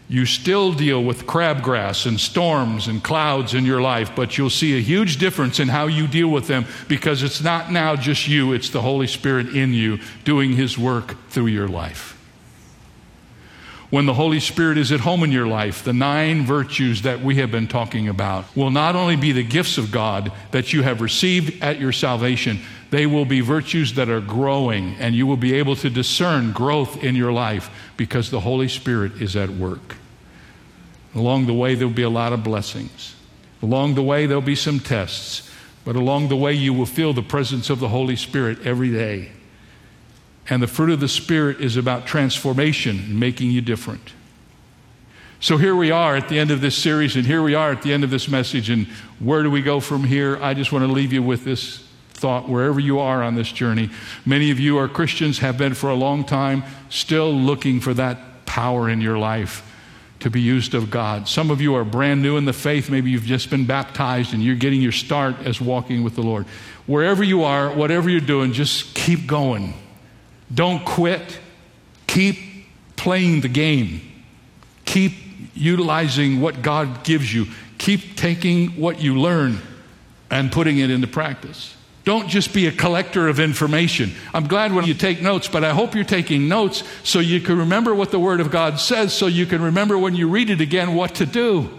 You 0.07 0.25
still 0.25 0.71
deal 0.71 1.03
with 1.03 1.25
crabgrass 1.25 2.05
and 2.05 2.19
storms 2.19 2.87
and 2.87 3.03
clouds 3.03 3.55
in 3.55 3.65
your 3.65 3.81
life, 3.81 4.11
but 4.15 4.37
you'll 4.37 4.51
see 4.51 4.77
a 4.77 4.81
huge 4.81 5.17
difference 5.17 5.59
in 5.59 5.67
how 5.67 5.87
you 5.87 6.07
deal 6.07 6.29
with 6.29 6.47
them 6.47 6.65
because 6.87 7.23
it's 7.23 7.43
not 7.43 7.71
now 7.71 7.95
just 7.95 8.27
you, 8.27 8.53
it's 8.53 8.69
the 8.69 8.81
Holy 8.81 9.07
Spirit 9.07 9.55
in 9.55 9.73
you 9.73 9.99
doing 10.23 10.53
His 10.53 10.77
work 10.77 11.15
through 11.29 11.47
your 11.47 11.67
life. 11.67 12.14
When 13.95 14.07
the 14.07 14.13
Holy 14.13 14.41
Spirit 14.41 14.77
is 14.77 14.91
at 14.91 14.99
home 14.99 15.23
in 15.23 15.31
your 15.31 15.47
life, 15.47 15.85
the 15.85 15.93
nine 15.93 16.45
virtues 16.45 17.03
that 17.03 17.21
we 17.21 17.35
have 17.35 17.49
been 17.49 17.69
talking 17.69 18.09
about 18.09 18.53
will 18.53 18.69
not 18.69 18.93
only 18.93 19.15
be 19.15 19.31
the 19.31 19.41
gifts 19.41 19.77
of 19.77 19.89
God 19.89 20.33
that 20.51 20.73
you 20.73 20.83
have 20.83 20.99
received 20.99 21.63
at 21.63 21.79
your 21.79 21.93
salvation, 21.93 22.59
they 22.89 23.05
will 23.05 23.23
be 23.23 23.39
virtues 23.39 23.93
that 23.93 24.09
are 24.09 24.19
growing, 24.19 24.95
and 24.99 25.15
you 25.15 25.25
will 25.25 25.37
be 25.37 25.53
able 25.53 25.77
to 25.77 25.89
discern 25.89 26.51
growth 26.51 27.05
in 27.05 27.15
your 27.15 27.31
life 27.31 27.69
because 27.95 28.31
the 28.31 28.41
Holy 28.41 28.67
Spirit 28.67 29.21
is 29.21 29.37
at 29.37 29.49
work. 29.49 29.95
Along 31.15 31.45
the 31.45 31.53
way, 31.53 31.73
there 31.73 31.87
will 31.87 31.95
be 31.95 32.01
a 32.01 32.09
lot 32.09 32.33
of 32.33 32.43
blessings. 32.43 33.15
Along 33.61 33.95
the 33.95 34.03
way, 34.03 34.25
there'll 34.25 34.41
be 34.41 34.55
some 34.55 34.81
tests, 34.81 35.49
but 35.85 35.95
along 35.95 36.27
the 36.27 36.35
way, 36.35 36.51
you 36.51 36.73
will 36.73 36.85
feel 36.85 37.13
the 37.13 37.21
presence 37.21 37.69
of 37.69 37.79
the 37.79 37.87
Holy 37.87 38.17
Spirit 38.17 38.59
every 38.65 38.91
day. 38.91 39.31
And 40.49 40.61
the 40.61 40.67
fruit 40.67 40.91
of 40.91 40.99
the 40.99 41.07
Spirit 41.07 41.59
is 41.59 41.77
about 41.77 42.05
transformation, 42.05 43.17
making 43.19 43.51
you 43.51 43.61
different. 43.61 44.13
So 45.39 45.57
here 45.57 45.75
we 45.75 45.91
are 45.91 46.15
at 46.15 46.29
the 46.29 46.39
end 46.39 46.51
of 46.51 46.61
this 46.61 46.75
series, 46.75 47.15
and 47.15 47.25
here 47.25 47.43
we 47.43 47.55
are 47.55 47.71
at 47.71 47.81
the 47.81 47.93
end 47.93 48.03
of 48.03 48.09
this 48.09 48.27
message. 48.27 48.69
And 48.69 48.87
where 49.19 49.43
do 49.43 49.51
we 49.51 49.61
go 49.61 49.79
from 49.79 50.03
here? 50.03 50.37
I 50.41 50.53
just 50.53 50.71
want 50.71 50.85
to 50.85 50.91
leave 50.91 51.13
you 51.13 51.21
with 51.21 51.43
this 51.43 51.85
thought 52.13 52.47
wherever 52.47 52.79
you 52.79 52.99
are 52.99 53.21
on 53.21 53.35
this 53.35 53.51
journey. 53.51 53.89
Many 54.25 54.49
of 54.51 54.59
you 54.59 54.77
are 54.77 54.87
Christians, 54.87 55.39
have 55.39 55.57
been 55.57 55.73
for 55.73 55.89
a 55.89 55.95
long 55.95 56.23
time, 56.23 56.63
still 56.89 57.33
looking 57.33 57.79
for 57.79 57.93
that 57.93 58.45
power 58.45 58.89
in 58.89 59.01
your 59.01 59.17
life 59.17 59.71
to 60.21 60.29
be 60.29 60.41
used 60.41 60.73
of 60.73 60.89
God. 60.89 61.27
Some 61.27 61.51
of 61.51 61.61
you 61.61 61.75
are 61.75 61.83
brand 61.83 62.21
new 62.21 62.37
in 62.37 62.45
the 62.45 62.53
faith. 62.53 62.89
Maybe 62.89 63.11
you've 63.11 63.25
just 63.25 63.49
been 63.49 63.65
baptized 63.65 64.33
and 64.33 64.41
you're 64.41 64.55
getting 64.55 64.81
your 64.81 64.93
start 64.93 65.35
as 65.45 65.59
walking 65.59 66.03
with 66.03 66.15
the 66.15 66.23
Lord. 66.23 66.45
Wherever 66.87 67.23
you 67.23 67.43
are, 67.43 67.69
whatever 67.71 68.09
you're 68.09 68.21
doing, 68.21 68.53
just 68.53 68.95
keep 68.95 69.27
going. 69.27 69.73
Don't 70.53 70.85
quit. 70.85 71.39
Keep 72.07 72.37
playing 72.95 73.41
the 73.41 73.49
game. 73.49 74.01
Keep 74.85 75.13
utilizing 75.53 76.41
what 76.41 76.61
God 76.61 77.03
gives 77.03 77.33
you. 77.33 77.47
Keep 77.77 78.15
taking 78.15 78.79
what 78.79 79.01
you 79.01 79.19
learn 79.19 79.59
and 80.29 80.51
putting 80.51 80.77
it 80.77 80.89
into 80.89 81.07
practice. 81.07 81.75
Don't 82.03 82.27
just 82.27 82.53
be 82.53 82.67
a 82.67 82.71
collector 82.71 83.27
of 83.27 83.39
information. 83.39 84.11
I'm 84.31 84.47
glad 84.47 84.73
when 84.73 84.85
you 84.85 84.93
take 84.93 85.21
notes, 85.21 85.47
but 85.47 85.63
I 85.63 85.71
hope 85.71 85.95
you're 85.95 86.03
taking 86.03 86.47
notes 86.47 86.83
so 87.03 87.19
you 87.19 87.41
can 87.41 87.57
remember 87.57 87.95
what 87.95 88.11
the 88.11 88.19
Word 88.19 88.39
of 88.39 88.51
God 88.51 88.79
says, 88.79 89.11
so 89.11 89.25
you 89.25 89.47
can 89.47 89.61
remember 89.61 89.97
when 89.97 90.15
you 90.15 90.29
read 90.29 90.51
it 90.51 90.61
again 90.61 90.93
what 90.93 91.15
to 91.15 91.25
do. 91.25 91.69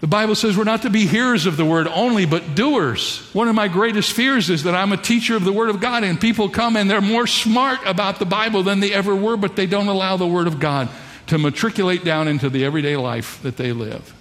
The 0.00 0.06
Bible 0.06 0.34
says 0.34 0.56
we're 0.56 0.64
not 0.64 0.82
to 0.82 0.90
be 0.90 1.06
hearers 1.06 1.46
of 1.46 1.56
the 1.56 1.64
Word 1.64 1.86
only, 1.88 2.26
but 2.26 2.54
doers. 2.54 3.18
One 3.32 3.48
of 3.48 3.54
my 3.54 3.68
greatest 3.68 4.12
fears 4.12 4.50
is 4.50 4.64
that 4.64 4.74
I'm 4.74 4.92
a 4.92 4.98
teacher 4.98 5.36
of 5.36 5.44
the 5.44 5.52
Word 5.52 5.70
of 5.70 5.80
God, 5.80 6.04
and 6.04 6.20
people 6.20 6.50
come 6.50 6.76
and 6.76 6.90
they're 6.90 7.00
more 7.00 7.26
smart 7.26 7.80
about 7.86 8.18
the 8.18 8.26
Bible 8.26 8.62
than 8.62 8.80
they 8.80 8.92
ever 8.92 9.16
were, 9.16 9.38
but 9.38 9.56
they 9.56 9.66
don't 9.66 9.88
allow 9.88 10.18
the 10.18 10.26
Word 10.26 10.46
of 10.46 10.60
God 10.60 10.90
to 11.28 11.38
matriculate 11.38 12.04
down 12.04 12.28
into 12.28 12.50
the 12.50 12.64
everyday 12.64 12.96
life 12.96 13.40
that 13.42 13.56
they 13.56 13.72
live. 13.72 14.14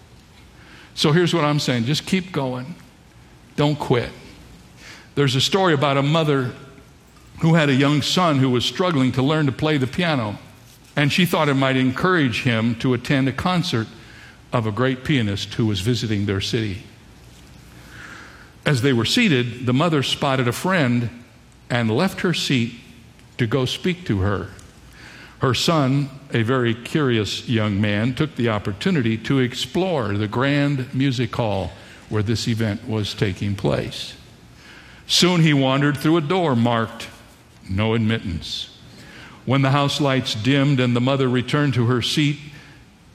So 0.95 1.11
here's 1.11 1.33
what 1.33 1.43
I'm 1.43 1.59
saying 1.59 1.83
just 1.83 2.05
keep 2.05 2.31
going, 2.31 2.75
don't 3.57 3.77
quit. 3.77 4.09
There's 5.15 5.35
a 5.35 5.41
story 5.41 5.73
about 5.73 5.97
a 5.97 6.03
mother 6.03 6.53
who 7.41 7.55
had 7.55 7.69
a 7.69 7.75
young 7.75 8.01
son 8.01 8.39
who 8.39 8.49
was 8.49 8.63
struggling 8.63 9.11
to 9.13 9.21
learn 9.21 9.45
to 9.47 9.51
play 9.51 9.77
the 9.77 9.87
piano, 9.87 10.37
and 10.95 11.11
she 11.11 11.25
thought 11.25 11.49
it 11.49 11.55
might 11.55 11.75
encourage 11.75 12.43
him 12.43 12.75
to 12.75 12.93
attend 12.93 13.27
a 13.27 13.33
concert 13.33 13.87
of 14.55 14.65
a 14.65 14.71
great 14.71 15.03
pianist 15.03 15.53
who 15.55 15.65
was 15.65 15.81
visiting 15.81 16.25
their 16.25 16.39
city. 16.39 16.81
As 18.65 18.81
they 18.81 18.93
were 18.93 19.03
seated, 19.03 19.65
the 19.65 19.73
mother 19.73 20.01
spotted 20.01 20.47
a 20.47 20.53
friend 20.53 21.09
and 21.69 21.91
left 21.91 22.21
her 22.21 22.33
seat 22.33 22.73
to 23.37 23.47
go 23.47 23.65
speak 23.65 24.05
to 24.05 24.21
her. 24.21 24.51
Her 25.39 25.53
son, 25.53 26.09
a 26.33 26.41
very 26.41 26.73
curious 26.73 27.49
young 27.49 27.81
man, 27.81 28.15
took 28.15 28.37
the 28.37 28.47
opportunity 28.47 29.17
to 29.17 29.39
explore 29.39 30.13
the 30.13 30.27
grand 30.27 30.95
music 30.95 31.35
hall 31.35 31.71
where 32.07 32.23
this 32.23 32.47
event 32.47 32.87
was 32.87 33.13
taking 33.13 33.55
place. 33.57 34.13
Soon 35.05 35.41
he 35.41 35.53
wandered 35.53 35.97
through 35.97 36.15
a 36.15 36.21
door 36.21 36.55
marked 36.55 37.09
No 37.69 37.93
Admittance. 37.93 38.69
When 39.43 39.63
the 39.63 39.71
house 39.71 39.99
lights 39.99 40.33
dimmed 40.33 40.79
and 40.79 40.95
the 40.95 41.01
mother 41.01 41.27
returned 41.27 41.73
to 41.73 41.87
her 41.87 42.01
seat 42.01 42.37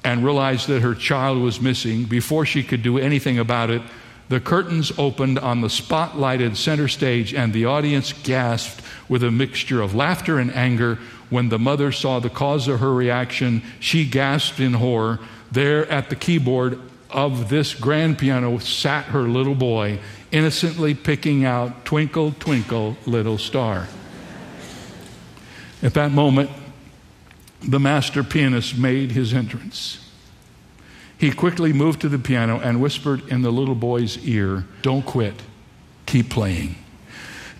and 0.04 0.24
realized 0.24 0.68
that 0.68 0.82
her 0.82 0.94
child 0.94 1.38
was 1.38 1.60
missing, 1.60 2.04
before 2.04 2.46
she 2.46 2.62
could 2.62 2.82
do 2.82 2.98
anything 2.98 3.38
about 3.38 3.70
it, 3.70 3.82
the 4.28 4.40
curtains 4.40 4.92
opened 4.96 5.38
on 5.40 5.60
the 5.60 5.68
spotlighted 5.68 6.56
center 6.56 6.86
stage, 6.86 7.34
and 7.34 7.52
the 7.52 7.64
audience 7.64 8.12
gasped 8.12 8.80
with 9.08 9.24
a 9.24 9.30
mixture 9.30 9.82
of 9.82 9.94
laughter 9.94 10.38
and 10.38 10.54
anger. 10.54 10.98
When 11.30 11.48
the 11.48 11.58
mother 11.58 11.90
saw 11.90 12.20
the 12.20 12.30
cause 12.30 12.68
of 12.68 12.78
her 12.78 12.94
reaction, 12.94 13.62
she 13.80 14.04
gasped 14.04 14.60
in 14.60 14.74
horror. 14.74 15.18
There 15.50 15.84
at 15.90 16.10
the 16.10 16.16
keyboard 16.16 16.78
of 17.10 17.48
this 17.48 17.74
grand 17.74 18.18
piano 18.18 18.58
sat 18.58 19.06
her 19.06 19.22
little 19.22 19.56
boy 19.56 19.98
innocently 20.30 20.94
picking 20.94 21.44
out 21.44 21.84
Twinkle, 21.84 22.32
Twinkle, 22.38 22.96
Little 23.06 23.36
Star. 23.36 23.88
At 25.82 25.94
that 25.94 26.12
moment, 26.12 26.50
the 27.62 27.80
master 27.80 28.22
pianist 28.22 28.76
made 28.76 29.12
his 29.12 29.34
entrance. 29.34 30.06
He 31.18 31.30
quickly 31.30 31.72
moved 31.72 32.00
to 32.00 32.08
the 32.08 32.18
piano 32.18 32.60
and 32.60 32.80
whispered 32.80 33.28
in 33.28 33.42
the 33.42 33.50
little 33.50 33.74
boy's 33.74 34.16
ear, 34.24 34.64
Don't 34.80 35.04
quit, 35.04 35.42
keep 36.06 36.30
playing. 36.30 36.76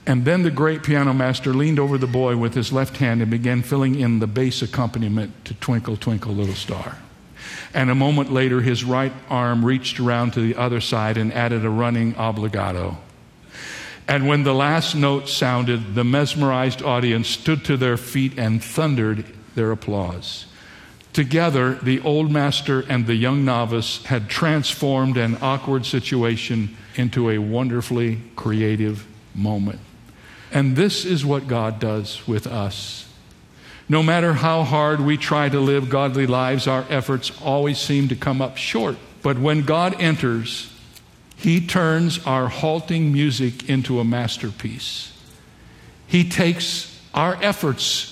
And 0.07 0.25
then 0.25 0.43
the 0.43 0.51
great 0.51 0.83
piano 0.83 1.13
master 1.13 1.53
leaned 1.53 1.79
over 1.79 1.99
the 1.99 2.07
boy 2.07 2.37
with 2.37 2.55
his 2.55 2.73
left 2.73 2.97
hand 2.97 3.21
and 3.21 3.31
began 3.31 3.63
filling 3.63 4.01
in 4.01 4.19
the 4.19 4.27
bass 4.27 4.63
accompaniment 4.63 5.45
to 5.45 5.55
Twinkle, 5.55 5.97
Twinkle, 5.99 6.33
Little 6.33 6.55
Star. 6.55 6.97
And 7.75 7.91
a 7.91 7.95
moment 7.95 8.33
later, 8.33 8.63
his 8.63 8.83
right 8.83 9.13
arm 9.29 9.65
reached 9.65 10.01
around 10.01 10.33
to 10.33 10.41
the 10.41 10.57
other 10.57 10.81
side 10.81 11.19
and 11.19 11.33
added 11.33 11.65
a 11.65 11.71
running 11.71 12.15
obligato. 12.15 12.97
And 14.09 14.27
when 14.27 14.43
the 14.43 14.55
last 14.55 14.97
note 14.97 15.29
sounded, 15.29 15.95
the 15.95 16.03
mesmerized 16.03 16.83
audience 16.83 17.29
stood 17.29 17.65
to 17.67 17.77
their 17.77 17.97
feet 17.97 18.39
and 18.39 18.65
thundered 18.65 19.25
their 19.55 19.71
applause. 19.71 20.47
Together, 21.13 21.75
the 21.75 22.01
old 22.01 22.31
master 22.31 22.85
and 22.89 23.07
the 23.07 23.17
young 23.17 23.45
novice 23.45 24.05
had 24.05 24.29
transformed 24.29 25.17
an 25.17 25.37
awkward 25.43 25.85
situation 25.85 26.77
into 26.95 27.31
a 27.31 27.39
wonderfully 27.39 28.21
creative 28.37 29.07
moment. 29.35 29.81
And 30.53 30.77
this 30.77 31.05
is 31.05 31.25
what 31.25 31.49
God 31.49 31.81
does 31.81 32.27
with 32.29 32.47
us. 32.47 33.09
No 33.89 34.05
matter 34.05 34.35
how 34.35 34.63
hard 34.63 35.01
we 35.01 35.17
try 35.17 35.49
to 35.49 35.59
live 35.59 35.91
godly 35.91 36.27
lives, 36.27 36.69
our 36.69 36.85
efforts 36.89 37.33
always 37.43 37.79
seem 37.79 38.07
to 38.09 38.17
come 38.17 38.41
up 38.41 38.57
short. 38.57 38.97
But 39.23 39.39
when 39.39 39.63
God 39.63 40.01
enters, 40.01 40.73
He 41.37 41.67
turns 41.67 42.25
our 42.25 42.47
halting 42.49 43.13
music 43.13 43.69
into 43.69 43.99
a 43.99 44.05
masterpiece. 44.05 45.13
He 46.07 46.29
takes 46.29 47.01
our 47.15 47.37
efforts 47.43 48.10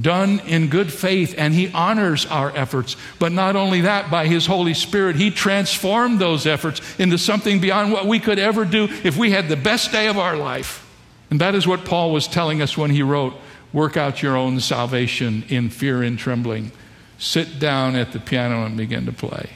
done 0.00 0.40
in 0.40 0.68
good 0.68 0.92
faith 0.92 1.34
and 1.36 1.54
He 1.54 1.70
honors 1.72 2.26
our 2.26 2.54
efforts. 2.56 2.96
But 3.18 3.32
not 3.32 3.56
only 3.56 3.82
that, 3.82 4.10
by 4.10 4.26
His 4.26 4.46
Holy 4.46 4.74
Spirit, 4.74 5.16
He 5.16 5.30
transformed 5.30 6.18
those 6.18 6.46
efforts 6.46 6.80
into 6.98 7.18
something 7.18 7.60
beyond 7.60 7.92
what 7.92 8.06
we 8.06 8.18
could 8.18 8.38
ever 8.38 8.64
do 8.64 8.88
if 9.04 9.16
we 9.16 9.30
had 9.30 9.48
the 9.48 9.56
best 9.56 9.92
day 9.92 10.08
of 10.08 10.18
our 10.18 10.36
life. 10.36 10.84
And 11.30 11.40
that 11.40 11.54
is 11.54 11.66
what 11.66 11.84
Paul 11.84 12.12
was 12.12 12.26
telling 12.26 12.62
us 12.62 12.76
when 12.76 12.90
he 12.90 13.02
wrote, 13.02 13.34
Work 13.72 13.96
out 13.98 14.22
your 14.22 14.36
own 14.36 14.60
salvation 14.60 15.44
in 15.48 15.68
fear 15.68 16.02
and 16.02 16.18
trembling. 16.18 16.72
Sit 17.18 17.58
down 17.58 17.96
at 17.96 18.12
the 18.12 18.20
piano 18.20 18.64
and 18.64 18.76
begin 18.76 19.04
to 19.06 19.12
play. 19.12 19.50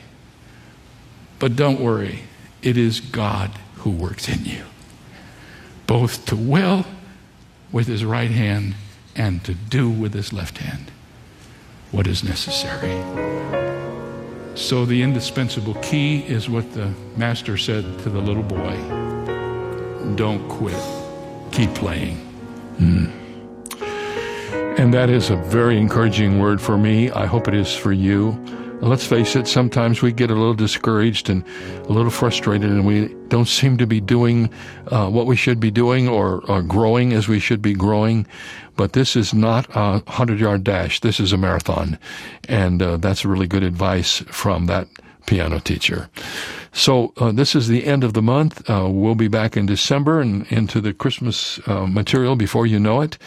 But 1.38 1.56
don't 1.56 1.80
worry, 1.80 2.24
it 2.62 2.76
is 2.76 3.00
God 3.00 3.50
who 3.76 3.90
works 3.90 4.28
in 4.28 4.44
you, 4.44 4.64
both 5.86 6.26
to 6.26 6.36
will 6.36 6.84
with 7.72 7.86
his 7.86 8.04
right 8.04 8.30
hand 8.30 8.74
and 9.14 9.44
to 9.44 9.54
do 9.54 9.90
with 9.90 10.14
his 10.14 10.32
left 10.32 10.58
hand 10.58 10.90
what 11.90 12.06
is 12.06 12.24
necessary. 12.24 13.00
So, 14.54 14.84
the 14.84 15.02
indispensable 15.02 15.74
key 15.74 16.20
is 16.20 16.48
what 16.48 16.72
the 16.74 16.92
master 17.16 17.56
said 17.56 17.84
to 18.00 18.10
the 18.10 18.20
little 18.20 18.42
boy 18.42 18.76
don't 20.16 20.46
quit, 20.48 20.82
keep 21.52 21.72
playing. 21.74 22.18
Mm. 22.78 23.10
And 24.78 24.92
that 24.92 25.10
is 25.10 25.30
a 25.30 25.36
very 25.36 25.78
encouraging 25.78 26.38
word 26.38 26.60
for 26.60 26.76
me. 26.76 27.10
I 27.10 27.26
hope 27.26 27.46
it 27.46 27.54
is 27.54 27.74
for 27.74 27.92
you. 27.92 28.32
Let's 28.80 29.06
face 29.06 29.36
it, 29.36 29.46
sometimes 29.46 30.02
we 30.02 30.12
get 30.12 30.30
a 30.30 30.34
little 30.34 30.54
discouraged 30.54 31.30
and 31.30 31.44
a 31.84 31.92
little 31.92 32.10
frustrated, 32.10 32.68
and 32.68 32.84
we 32.84 33.14
don't 33.28 33.46
seem 33.46 33.78
to 33.78 33.86
be 33.86 34.00
doing 34.00 34.50
uh, 34.88 35.08
what 35.08 35.26
we 35.26 35.36
should 35.36 35.60
be 35.60 35.70
doing 35.70 36.08
or, 36.08 36.42
or, 36.50 36.62
growing 36.62 37.12
as 37.12 37.28
we 37.28 37.38
should 37.38 37.62
be 37.62 37.74
growing. 37.74 38.26
But 38.76 38.92
this 38.92 39.16
is 39.16 39.34
not 39.34 39.66
a 39.74 40.02
100 40.04 40.40
yard 40.40 40.64
dash, 40.64 41.00
this 41.00 41.20
is 41.20 41.32
a 41.32 41.36
marathon. 41.36 41.98
And 42.48 42.82
uh, 42.82 42.96
that's 42.96 43.24
really 43.24 43.46
good 43.46 43.62
advice 43.62 44.18
from 44.28 44.66
that 44.66 44.88
piano 45.26 45.60
teacher. 45.60 46.08
So 46.72 47.12
uh, 47.18 47.32
this 47.32 47.54
is 47.54 47.68
the 47.68 47.84
end 47.84 48.02
of 48.02 48.14
the 48.14 48.22
month. 48.22 48.68
Uh, 48.68 48.88
we'll 48.90 49.14
be 49.14 49.28
back 49.28 49.56
in 49.56 49.66
December 49.66 50.20
and 50.20 50.50
into 50.50 50.80
the 50.80 50.92
Christmas 50.92 51.60
uh, 51.68 51.86
material 51.86 52.34
before 52.34 52.66
you 52.66 52.80
know 52.80 53.02
it. 53.02 53.18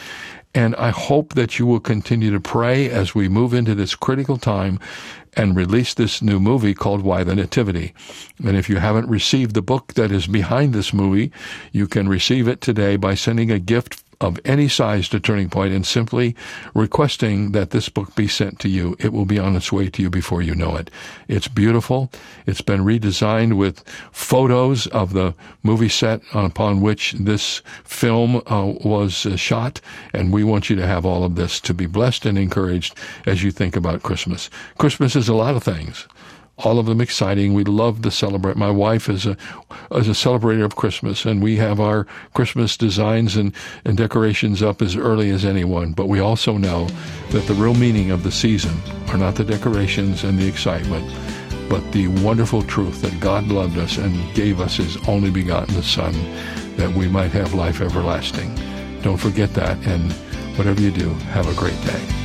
And 0.54 0.76
I 0.78 0.90
hope 0.90 1.34
that 1.34 1.60
you 1.60 1.66
will 1.66 1.82
continue 1.82 2.32
to 2.32 2.40
pray 2.40 2.90
as 2.90 3.14
we 3.14 3.28
move 3.28 3.54
into 3.54 3.76
this 3.76 3.94
critical 3.94 4.38
time 4.38 4.80
and 5.34 5.54
release 5.54 5.94
this 5.94 6.22
new 6.22 6.40
movie 6.40 6.74
called 6.74 7.02
Why 7.02 7.26
the 7.26 7.36
Nativity. 7.36 7.94
And 8.44 8.56
if 8.56 8.70
you 8.70 8.78
haven't 8.78 9.10
received 9.10 9.54
the 9.54 9.62
book 9.62 9.94
that 9.96 10.14
is 10.14 10.28
behind 10.28 10.74
this 10.74 10.94
movie, 10.94 11.32
you 11.74 11.88
can 11.88 12.08
receive 12.08 12.48
it 12.48 12.62
today 12.62 12.96
by 12.96 13.16
sending 13.16 13.52
a 13.52 13.60
gift 13.60 14.02
of 14.26 14.40
any 14.44 14.68
size 14.68 15.08
to 15.10 15.20
Turning 15.20 15.50
Point 15.50 15.74
and 15.74 15.86
simply 15.86 16.36
requesting 16.74 17.52
that 17.52 17.70
this 17.70 17.90
book 17.90 18.16
be 18.16 18.28
sent 18.28 18.60
to 18.60 18.68
you. 18.68 18.96
It 19.00 19.14
will 19.14 19.26
be 19.26 19.40
on 19.40 19.56
its 19.56 19.72
way 19.72 19.90
to 19.90 20.02
you 20.02 20.10
before 20.10 20.42
you 20.42 20.56
know 20.56 20.76
it. 20.76 20.90
It's 21.28 21.48
beautiful. 21.48 22.12
It's 22.46 22.62
been 22.62 22.82
redesigned 22.82 23.58
with 23.58 23.88
photos 24.12 24.88
of 24.88 25.14
the 25.14 25.36
movie 25.64 25.90
set 25.90 26.22
upon 26.34 26.82
which 26.82 27.14
this 27.14 27.62
film 27.84 28.42
uh, 28.48 28.74
was 28.84 29.26
uh, 29.26 29.38
shot, 29.38 29.80
and 30.14 30.34
we 30.34 30.44
want 30.44 30.70
you 30.70 30.76
to 30.76 30.88
have 30.88 31.06
all 31.06 31.24
of 31.24 31.36
this 31.36 31.60
to 31.62 31.74
be 31.74 31.86
blessed 31.86 32.26
and 32.26 32.38
encouraged 32.38 32.98
as 33.26 33.44
you 33.44 33.52
think 33.52 33.76
about 33.76 34.04
Christmas. 34.04 34.50
Christmas 34.78 35.16
is 35.16 35.30
a 35.30 35.36
lot 35.36 35.56
of 35.56 35.64
things. 35.64 36.08
All 36.60 36.80
of 36.80 36.86
them 36.86 37.02
exciting. 37.02 37.54
We 37.54 37.64
love 37.64 38.02
to 38.04 38.12
celebrate. 38.12 38.56
My 38.56 38.72
wife 38.72 39.10
is 39.10 39.26
a 39.26 39.38
is 39.92 40.08
a 40.08 40.12
celebrator 40.12 40.64
of 40.64 40.76
Christmas, 40.76 41.26
and 41.26 41.44
we 41.44 41.58
have 41.58 41.80
our 41.80 42.06
Christmas 42.34 42.78
designs 42.78 43.36
and, 43.36 43.54
and 43.84 43.98
decorations 43.98 44.64
up 44.64 44.82
as 44.82 44.96
early 44.96 45.30
as 45.32 45.44
anyone. 45.44 45.92
But 45.92 46.08
we 46.08 46.20
also 46.20 46.58
know 46.58 46.88
that 47.32 47.46
the 47.48 47.54
real 47.54 47.74
meaning 47.74 48.12
of 48.12 48.24
the 48.24 48.32
season 48.32 48.78
are 49.10 49.18
not 49.18 49.36
the 49.36 49.44
decorations 49.44 50.24
and 50.24 50.40
the 50.40 50.48
excitement, 50.48 51.06
but 51.70 51.92
the 51.92 52.08
wonderful 52.08 52.62
truth 52.62 53.02
that 53.02 53.20
God 53.20 53.48
loved 53.48 53.78
us 53.78 53.98
and 53.98 54.34
gave 54.34 54.62
us 54.62 54.78
His 54.78 54.98
only 55.08 55.32
begotten 55.32 55.82
Son, 55.84 56.14
that 56.78 56.94
we 56.94 57.08
might 57.08 57.32
have 57.32 57.54
life 57.54 57.82
everlasting. 57.82 58.54
Don't 59.02 59.18
forget 59.18 59.54
that, 59.56 59.78
and 59.86 60.14
whatever 60.58 60.82
you 60.82 60.92
do, 60.92 61.10
have 61.10 61.48
a 61.48 61.60
great 61.60 61.80
day. 61.82 62.25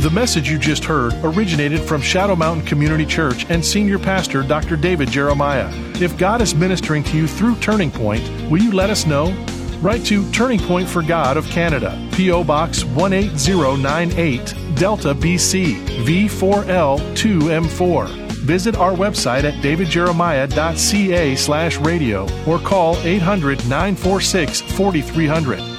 The 0.00 0.10
message 0.10 0.50
you 0.50 0.58
just 0.58 0.84
heard 0.84 1.14
originated 1.24 1.80
from 1.80 2.02
Shadow 2.02 2.36
Mountain 2.36 2.66
Community 2.66 3.06
Church 3.06 3.46
and 3.48 3.64
Senior 3.64 3.98
Pastor 3.98 4.42
Dr. 4.42 4.76
David 4.76 5.10
Jeremiah. 5.10 5.70
If 6.00 6.18
God 6.18 6.42
is 6.42 6.54
ministering 6.54 7.02
to 7.04 7.16
you 7.16 7.26
through 7.26 7.56
Turning 7.56 7.90
Point, 7.90 8.22
will 8.50 8.62
you 8.62 8.72
let 8.72 8.90
us 8.90 9.06
know? 9.06 9.32
Write 9.80 10.04
to 10.06 10.30
Turning 10.32 10.60
Point 10.60 10.86
for 10.86 11.00
God 11.02 11.38
of 11.38 11.46
Canada, 11.46 11.98
P.O. 12.12 12.44
Box 12.44 12.82
18098, 12.82 14.54
Delta, 14.76 15.14
BC, 15.14 15.76
V4L2M4. 16.04 18.08
Visit 18.46 18.76
our 18.76 18.92
website 18.92 19.44
at 19.44 19.54
davidjeremiah.ca 19.54 21.36
slash 21.36 21.78
radio 21.78 22.28
or 22.46 22.58
call 22.58 22.98
800 22.98 23.66
946 23.66 24.60
4300. 24.60 25.75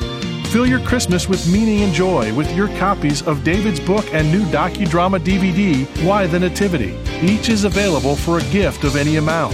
Fill 0.57 0.65
your 0.65 0.79
Christmas 0.79 1.29
with 1.29 1.47
meaning 1.53 1.83
and 1.83 1.93
joy 1.93 2.33
with 2.33 2.51
your 2.55 2.67
copies 2.79 3.21
of 3.21 3.43
David's 3.43 3.79
book 3.79 4.11
and 4.11 4.31
new 4.31 4.43
docudrama 4.45 5.19
DVD, 5.19 5.85
Why 6.03 6.25
the 6.25 6.39
Nativity. 6.39 6.97
Each 7.21 7.49
is 7.49 7.63
available 7.63 8.15
for 8.15 8.39
a 8.39 8.43
gift 8.45 8.83
of 8.83 8.95
any 8.95 9.17
amount. 9.17 9.53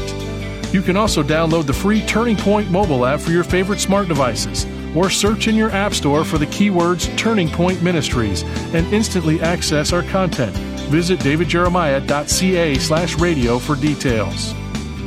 You 0.74 0.82
can 0.82 0.96
also 0.96 1.22
download 1.22 1.66
the 1.66 1.74
free 1.74 2.00
Turning 2.06 2.38
Point 2.38 2.72
mobile 2.72 3.06
app 3.06 3.20
for 3.20 3.32
your 3.32 3.44
favorite 3.44 3.82
smart 3.82 4.08
devices 4.08 4.66
or 4.96 5.10
search 5.10 5.50
in 5.50 5.58
your 5.58 5.72
app 5.72 5.94
store 5.94 6.24
for 6.24 6.38
the 6.38 6.48
keywords 6.48 7.14
Turning 7.18 7.50
Point 7.50 7.84
Ministries 7.84 8.44
and 8.74 8.88
instantly 8.94 9.42
access 9.42 9.92
our 9.92 10.04
content. 10.04 10.56
Visit 10.88 11.20
davidjeremiah.ca 11.20 12.76
slash 12.76 13.16
radio 13.16 13.60
for 13.60 13.76
details. 13.76 14.54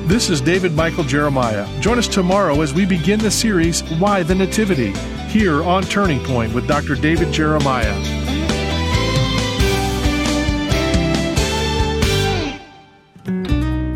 This 0.07 0.29
is 0.29 0.43
David 0.43 0.75
Michael 0.75 1.05
Jeremiah. 1.05 1.67
Join 1.81 1.99
us 1.99 2.07
tomorrow 2.07 2.61
as 2.61 2.75
we 2.75 2.85
begin 2.85 3.19
the 3.19 3.31
series 3.31 3.81
Why 3.95 4.23
the 4.23 4.35
Nativity 4.35 4.93
here 5.37 5.63
on 5.63 5.83
Turning 5.83 6.25
Point 6.25 6.55
with 6.55 6.67
Dr. 6.67 6.95
David 6.95 7.31
Jeremiah. 7.31 7.93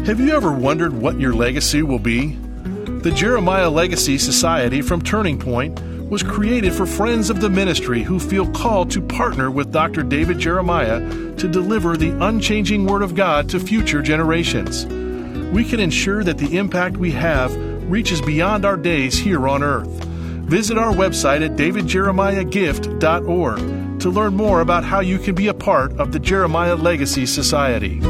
Have 0.04 0.20
you 0.20 0.32
ever 0.32 0.52
wondered 0.52 0.92
what 0.92 1.18
your 1.18 1.32
legacy 1.32 1.82
will 1.82 1.98
be? 1.98 2.34
The 2.34 3.10
Jeremiah 3.10 3.70
Legacy 3.70 4.18
Society 4.18 4.82
from 4.82 5.00
Turning 5.00 5.38
Point 5.38 5.80
was 6.10 6.22
created 6.22 6.74
for 6.74 6.84
friends 6.84 7.30
of 7.30 7.40
the 7.40 7.48
ministry 7.48 8.02
who 8.02 8.20
feel 8.20 8.46
called 8.50 8.90
to 8.90 9.00
partner 9.00 9.50
with 9.50 9.72
Dr. 9.72 10.02
David 10.02 10.38
Jeremiah 10.38 11.00
to 11.36 11.48
deliver 11.48 11.96
the 11.96 12.10
unchanging 12.22 12.84
Word 12.84 13.00
of 13.00 13.14
God 13.14 13.48
to 13.48 13.58
future 13.58 14.02
generations. 14.02 14.84
We 15.54 15.64
can 15.64 15.80
ensure 15.80 16.22
that 16.22 16.36
the 16.36 16.58
impact 16.58 16.98
we 16.98 17.12
have 17.12 17.56
reaches 17.90 18.20
beyond 18.20 18.66
our 18.66 18.76
days 18.76 19.16
here 19.16 19.48
on 19.48 19.62
earth. 19.62 20.09
Visit 20.50 20.76
our 20.78 20.92
website 20.92 21.44
at 21.44 21.52
davidjeremiahgift.org 21.52 24.00
to 24.00 24.10
learn 24.10 24.34
more 24.34 24.62
about 24.62 24.82
how 24.82 24.98
you 24.98 25.16
can 25.16 25.36
be 25.36 25.46
a 25.46 25.54
part 25.54 25.92
of 25.92 26.10
the 26.10 26.18
Jeremiah 26.18 26.74
Legacy 26.74 27.24
Society. 27.24 28.00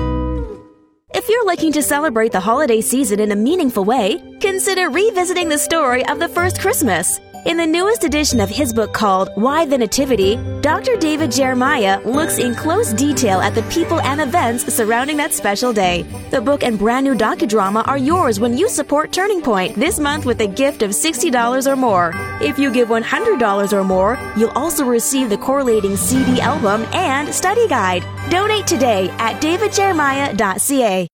If 1.12 1.28
you're 1.28 1.44
looking 1.44 1.70
to 1.72 1.82
celebrate 1.82 2.32
the 2.32 2.40
holiday 2.40 2.80
season 2.80 3.20
in 3.20 3.30
a 3.30 3.36
meaningful 3.36 3.84
way, 3.84 4.38
consider 4.40 4.88
revisiting 4.88 5.50
the 5.50 5.58
story 5.58 6.02
of 6.06 6.18
the 6.18 6.28
first 6.28 6.62
Christmas. 6.62 7.20
In 7.46 7.56
the 7.56 7.66
newest 7.66 8.04
edition 8.04 8.38
of 8.38 8.50
his 8.50 8.70
book 8.70 8.92
called 8.92 9.30
Why 9.34 9.64
the 9.64 9.78
Nativity, 9.78 10.36
Dr. 10.60 10.96
David 10.98 11.32
Jeremiah 11.32 11.98
looks 12.06 12.36
in 12.36 12.54
close 12.54 12.92
detail 12.92 13.40
at 13.40 13.54
the 13.54 13.62
people 13.74 13.98
and 14.00 14.20
events 14.20 14.70
surrounding 14.74 15.16
that 15.16 15.32
special 15.32 15.72
day. 15.72 16.02
The 16.30 16.42
book 16.42 16.62
and 16.62 16.78
brand 16.78 17.06
new 17.06 17.14
docudrama 17.14 17.88
are 17.88 17.96
yours 17.96 18.40
when 18.40 18.58
you 18.58 18.68
support 18.68 19.12
Turning 19.12 19.40
Point 19.40 19.74
this 19.74 19.98
month 19.98 20.26
with 20.26 20.42
a 20.42 20.46
gift 20.46 20.82
of 20.82 20.90
$60 20.90 21.66
or 21.66 21.76
more. 21.76 22.12
If 22.42 22.58
you 22.58 22.70
give 22.70 22.88
$100 22.88 23.72
or 23.72 23.84
more, 23.84 24.18
you'll 24.36 24.50
also 24.50 24.84
receive 24.84 25.30
the 25.30 25.38
correlating 25.38 25.96
CD 25.96 26.42
album 26.42 26.86
and 26.92 27.34
study 27.34 27.66
guide. 27.68 28.04
Donate 28.28 28.66
today 28.66 29.08
at 29.18 29.40
davidjeremiah.ca. 29.40 31.08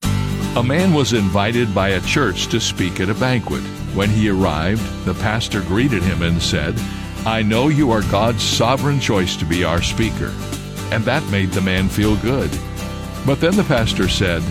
A 0.57 0.63
man 0.63 0.93
was 0.93 1.13
invited 1.13 1.73
by 1.73 1.91
a 1.91 2.01
church 2.01 2.49
to 2.49 2.59
speak 2.59 2.99
at 2.99 3.11
a 3.11 3.15
banquet. 3.15 3.63
When 3.97 4.11
he 4.11 4.29
arrived, 4.29 5.07
the 5.07 5.15
pastor 5.15 5.63
greeted 5.63 6.03
him 6.03 6.21
and 6.21 6.43
said, 6.43 6.79
I 7.25 7.41
know 7.41 7.69
you 7.69 7.93
are 7.93 8.03
God's 8.03 8.43
sovereign 8.43 9.01
choice 9.01 9.37
to 9.37 9.47
be 9.47 9.65
our 9.65 9.81
speaker. 9.81 10.35
And 10.93 11.03
that 11.07 11.27
made 11.31 11.53
the 11.53 11.63
man 11.63 11.89
feel 11.89 12.15
good. 12.17 12.51
But 13.25 13.41
then 13.41 13.57
the 13.57 13.65
pastor 13.65 14.07
said, 14.07 14.43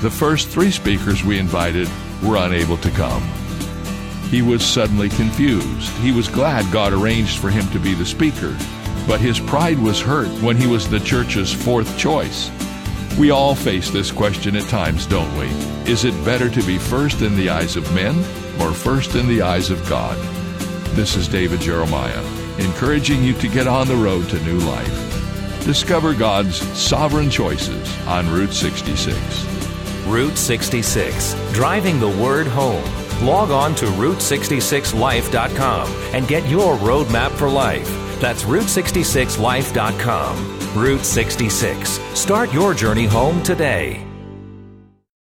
The 0.00 0.10
first 0.10 0.48
three 0.48 0.70
speakers 0.70 1.22
we 1.22 1.38
invited 1.38 1.86
were 2.22 2.38
unable 2.38 2.78
to 2.78 2.90
come. 2.92 3.22
He 4.30 4.40
was 4.40 4.64
suddenly 4.64 5.10
confused. 5.10 5.90
He 5.98 6.10
was 6.10 6.26
glad 6.26 6.72
God 6.72 6.94
arranged 6.94 7.40
for 7.40 7.50
him 7.50 7.68
to 7.72 7.78
be 7.78 7.92
the 7.92 8.06
speaker, 8.06 8.56
but 9.06 9.20
his 9.20 9.38
pride 9.38 9.78
was 9.78 10.00
hurt 10.00 10.30
when 10.42 10.56
he 10.56 10.66
was 10.66 10.88
the 10.88 10.98
church's 10.98 11.52
fourth 11.52 11.98
choice. 11.98 12.50
We 13.18 13.30
all 13.30 13.54
face 13.54 13.90
this 13.90 14.10
question 14.10 14.56
at 14.56 14.66
times, 14.70 15.04
don't 15.04 15.36
we? 15.36 15.48
Is 15.92 16.06
it 16.06 16.24
better 16.24 16.48
to 16.48 16.62
be 16.62 16.78
first 16.78 17.20
in 17.20 17.36
the 17.36 17.50
eyes 17.50 17.76
of 17.76 17.94
men 17.94 18.24
or 18.60 18.72
first 18.72 19.14
in 19.14 19.28
the 19.28 19.42
eyes 19.42 19.70
of 19.70 19.86
God? 19.88 20.16
This 20.94 21.16
is 21.16 21.28
David 21.28 21.60
Jeremiah, 21.60 22.22
encouraging 22.58 23.22
you 23.22 23.34
to 23.34 23.48
get 23.48 23.66
on 23.66 23.88
the 23.88 23.96
road 23.96 24.28
to 24.30 24.42
new 24.44 24.58
life. 24.60 25.64
Discover 25.64 26.14
God's 26.14 26.56
sovereign 26.78 27.30
choices 27.30 28.06
on 28.06 28.30
Route 28.30 28.52
66. 28.52 29.16
Route 30.06 30.36
66, 30.36 31.34
driving 31.52 31.98
the 31.98 32.08
word 32.08 32.46
home. 32.46 32.84
Log 33.22 33.50
on 33.50 33.74
to 33.76 33.86
Route66Life.com 33.86 35.88
and 36.12 36.28
get 36.28 36.46
your 36.48 36.76
roadmap 36.76 37.30
for 37.32 37.48
life. 37.48 37.88
That's 38.20 38.44
Route66Life.com. 38.44 40.74
Route 40.74 41.04
66. 41.04 41.88
Start 42.18 42.52
your 42.52 42.74
journey 42.74 43.06
home 43.06 43.42
today. 43.42 44.03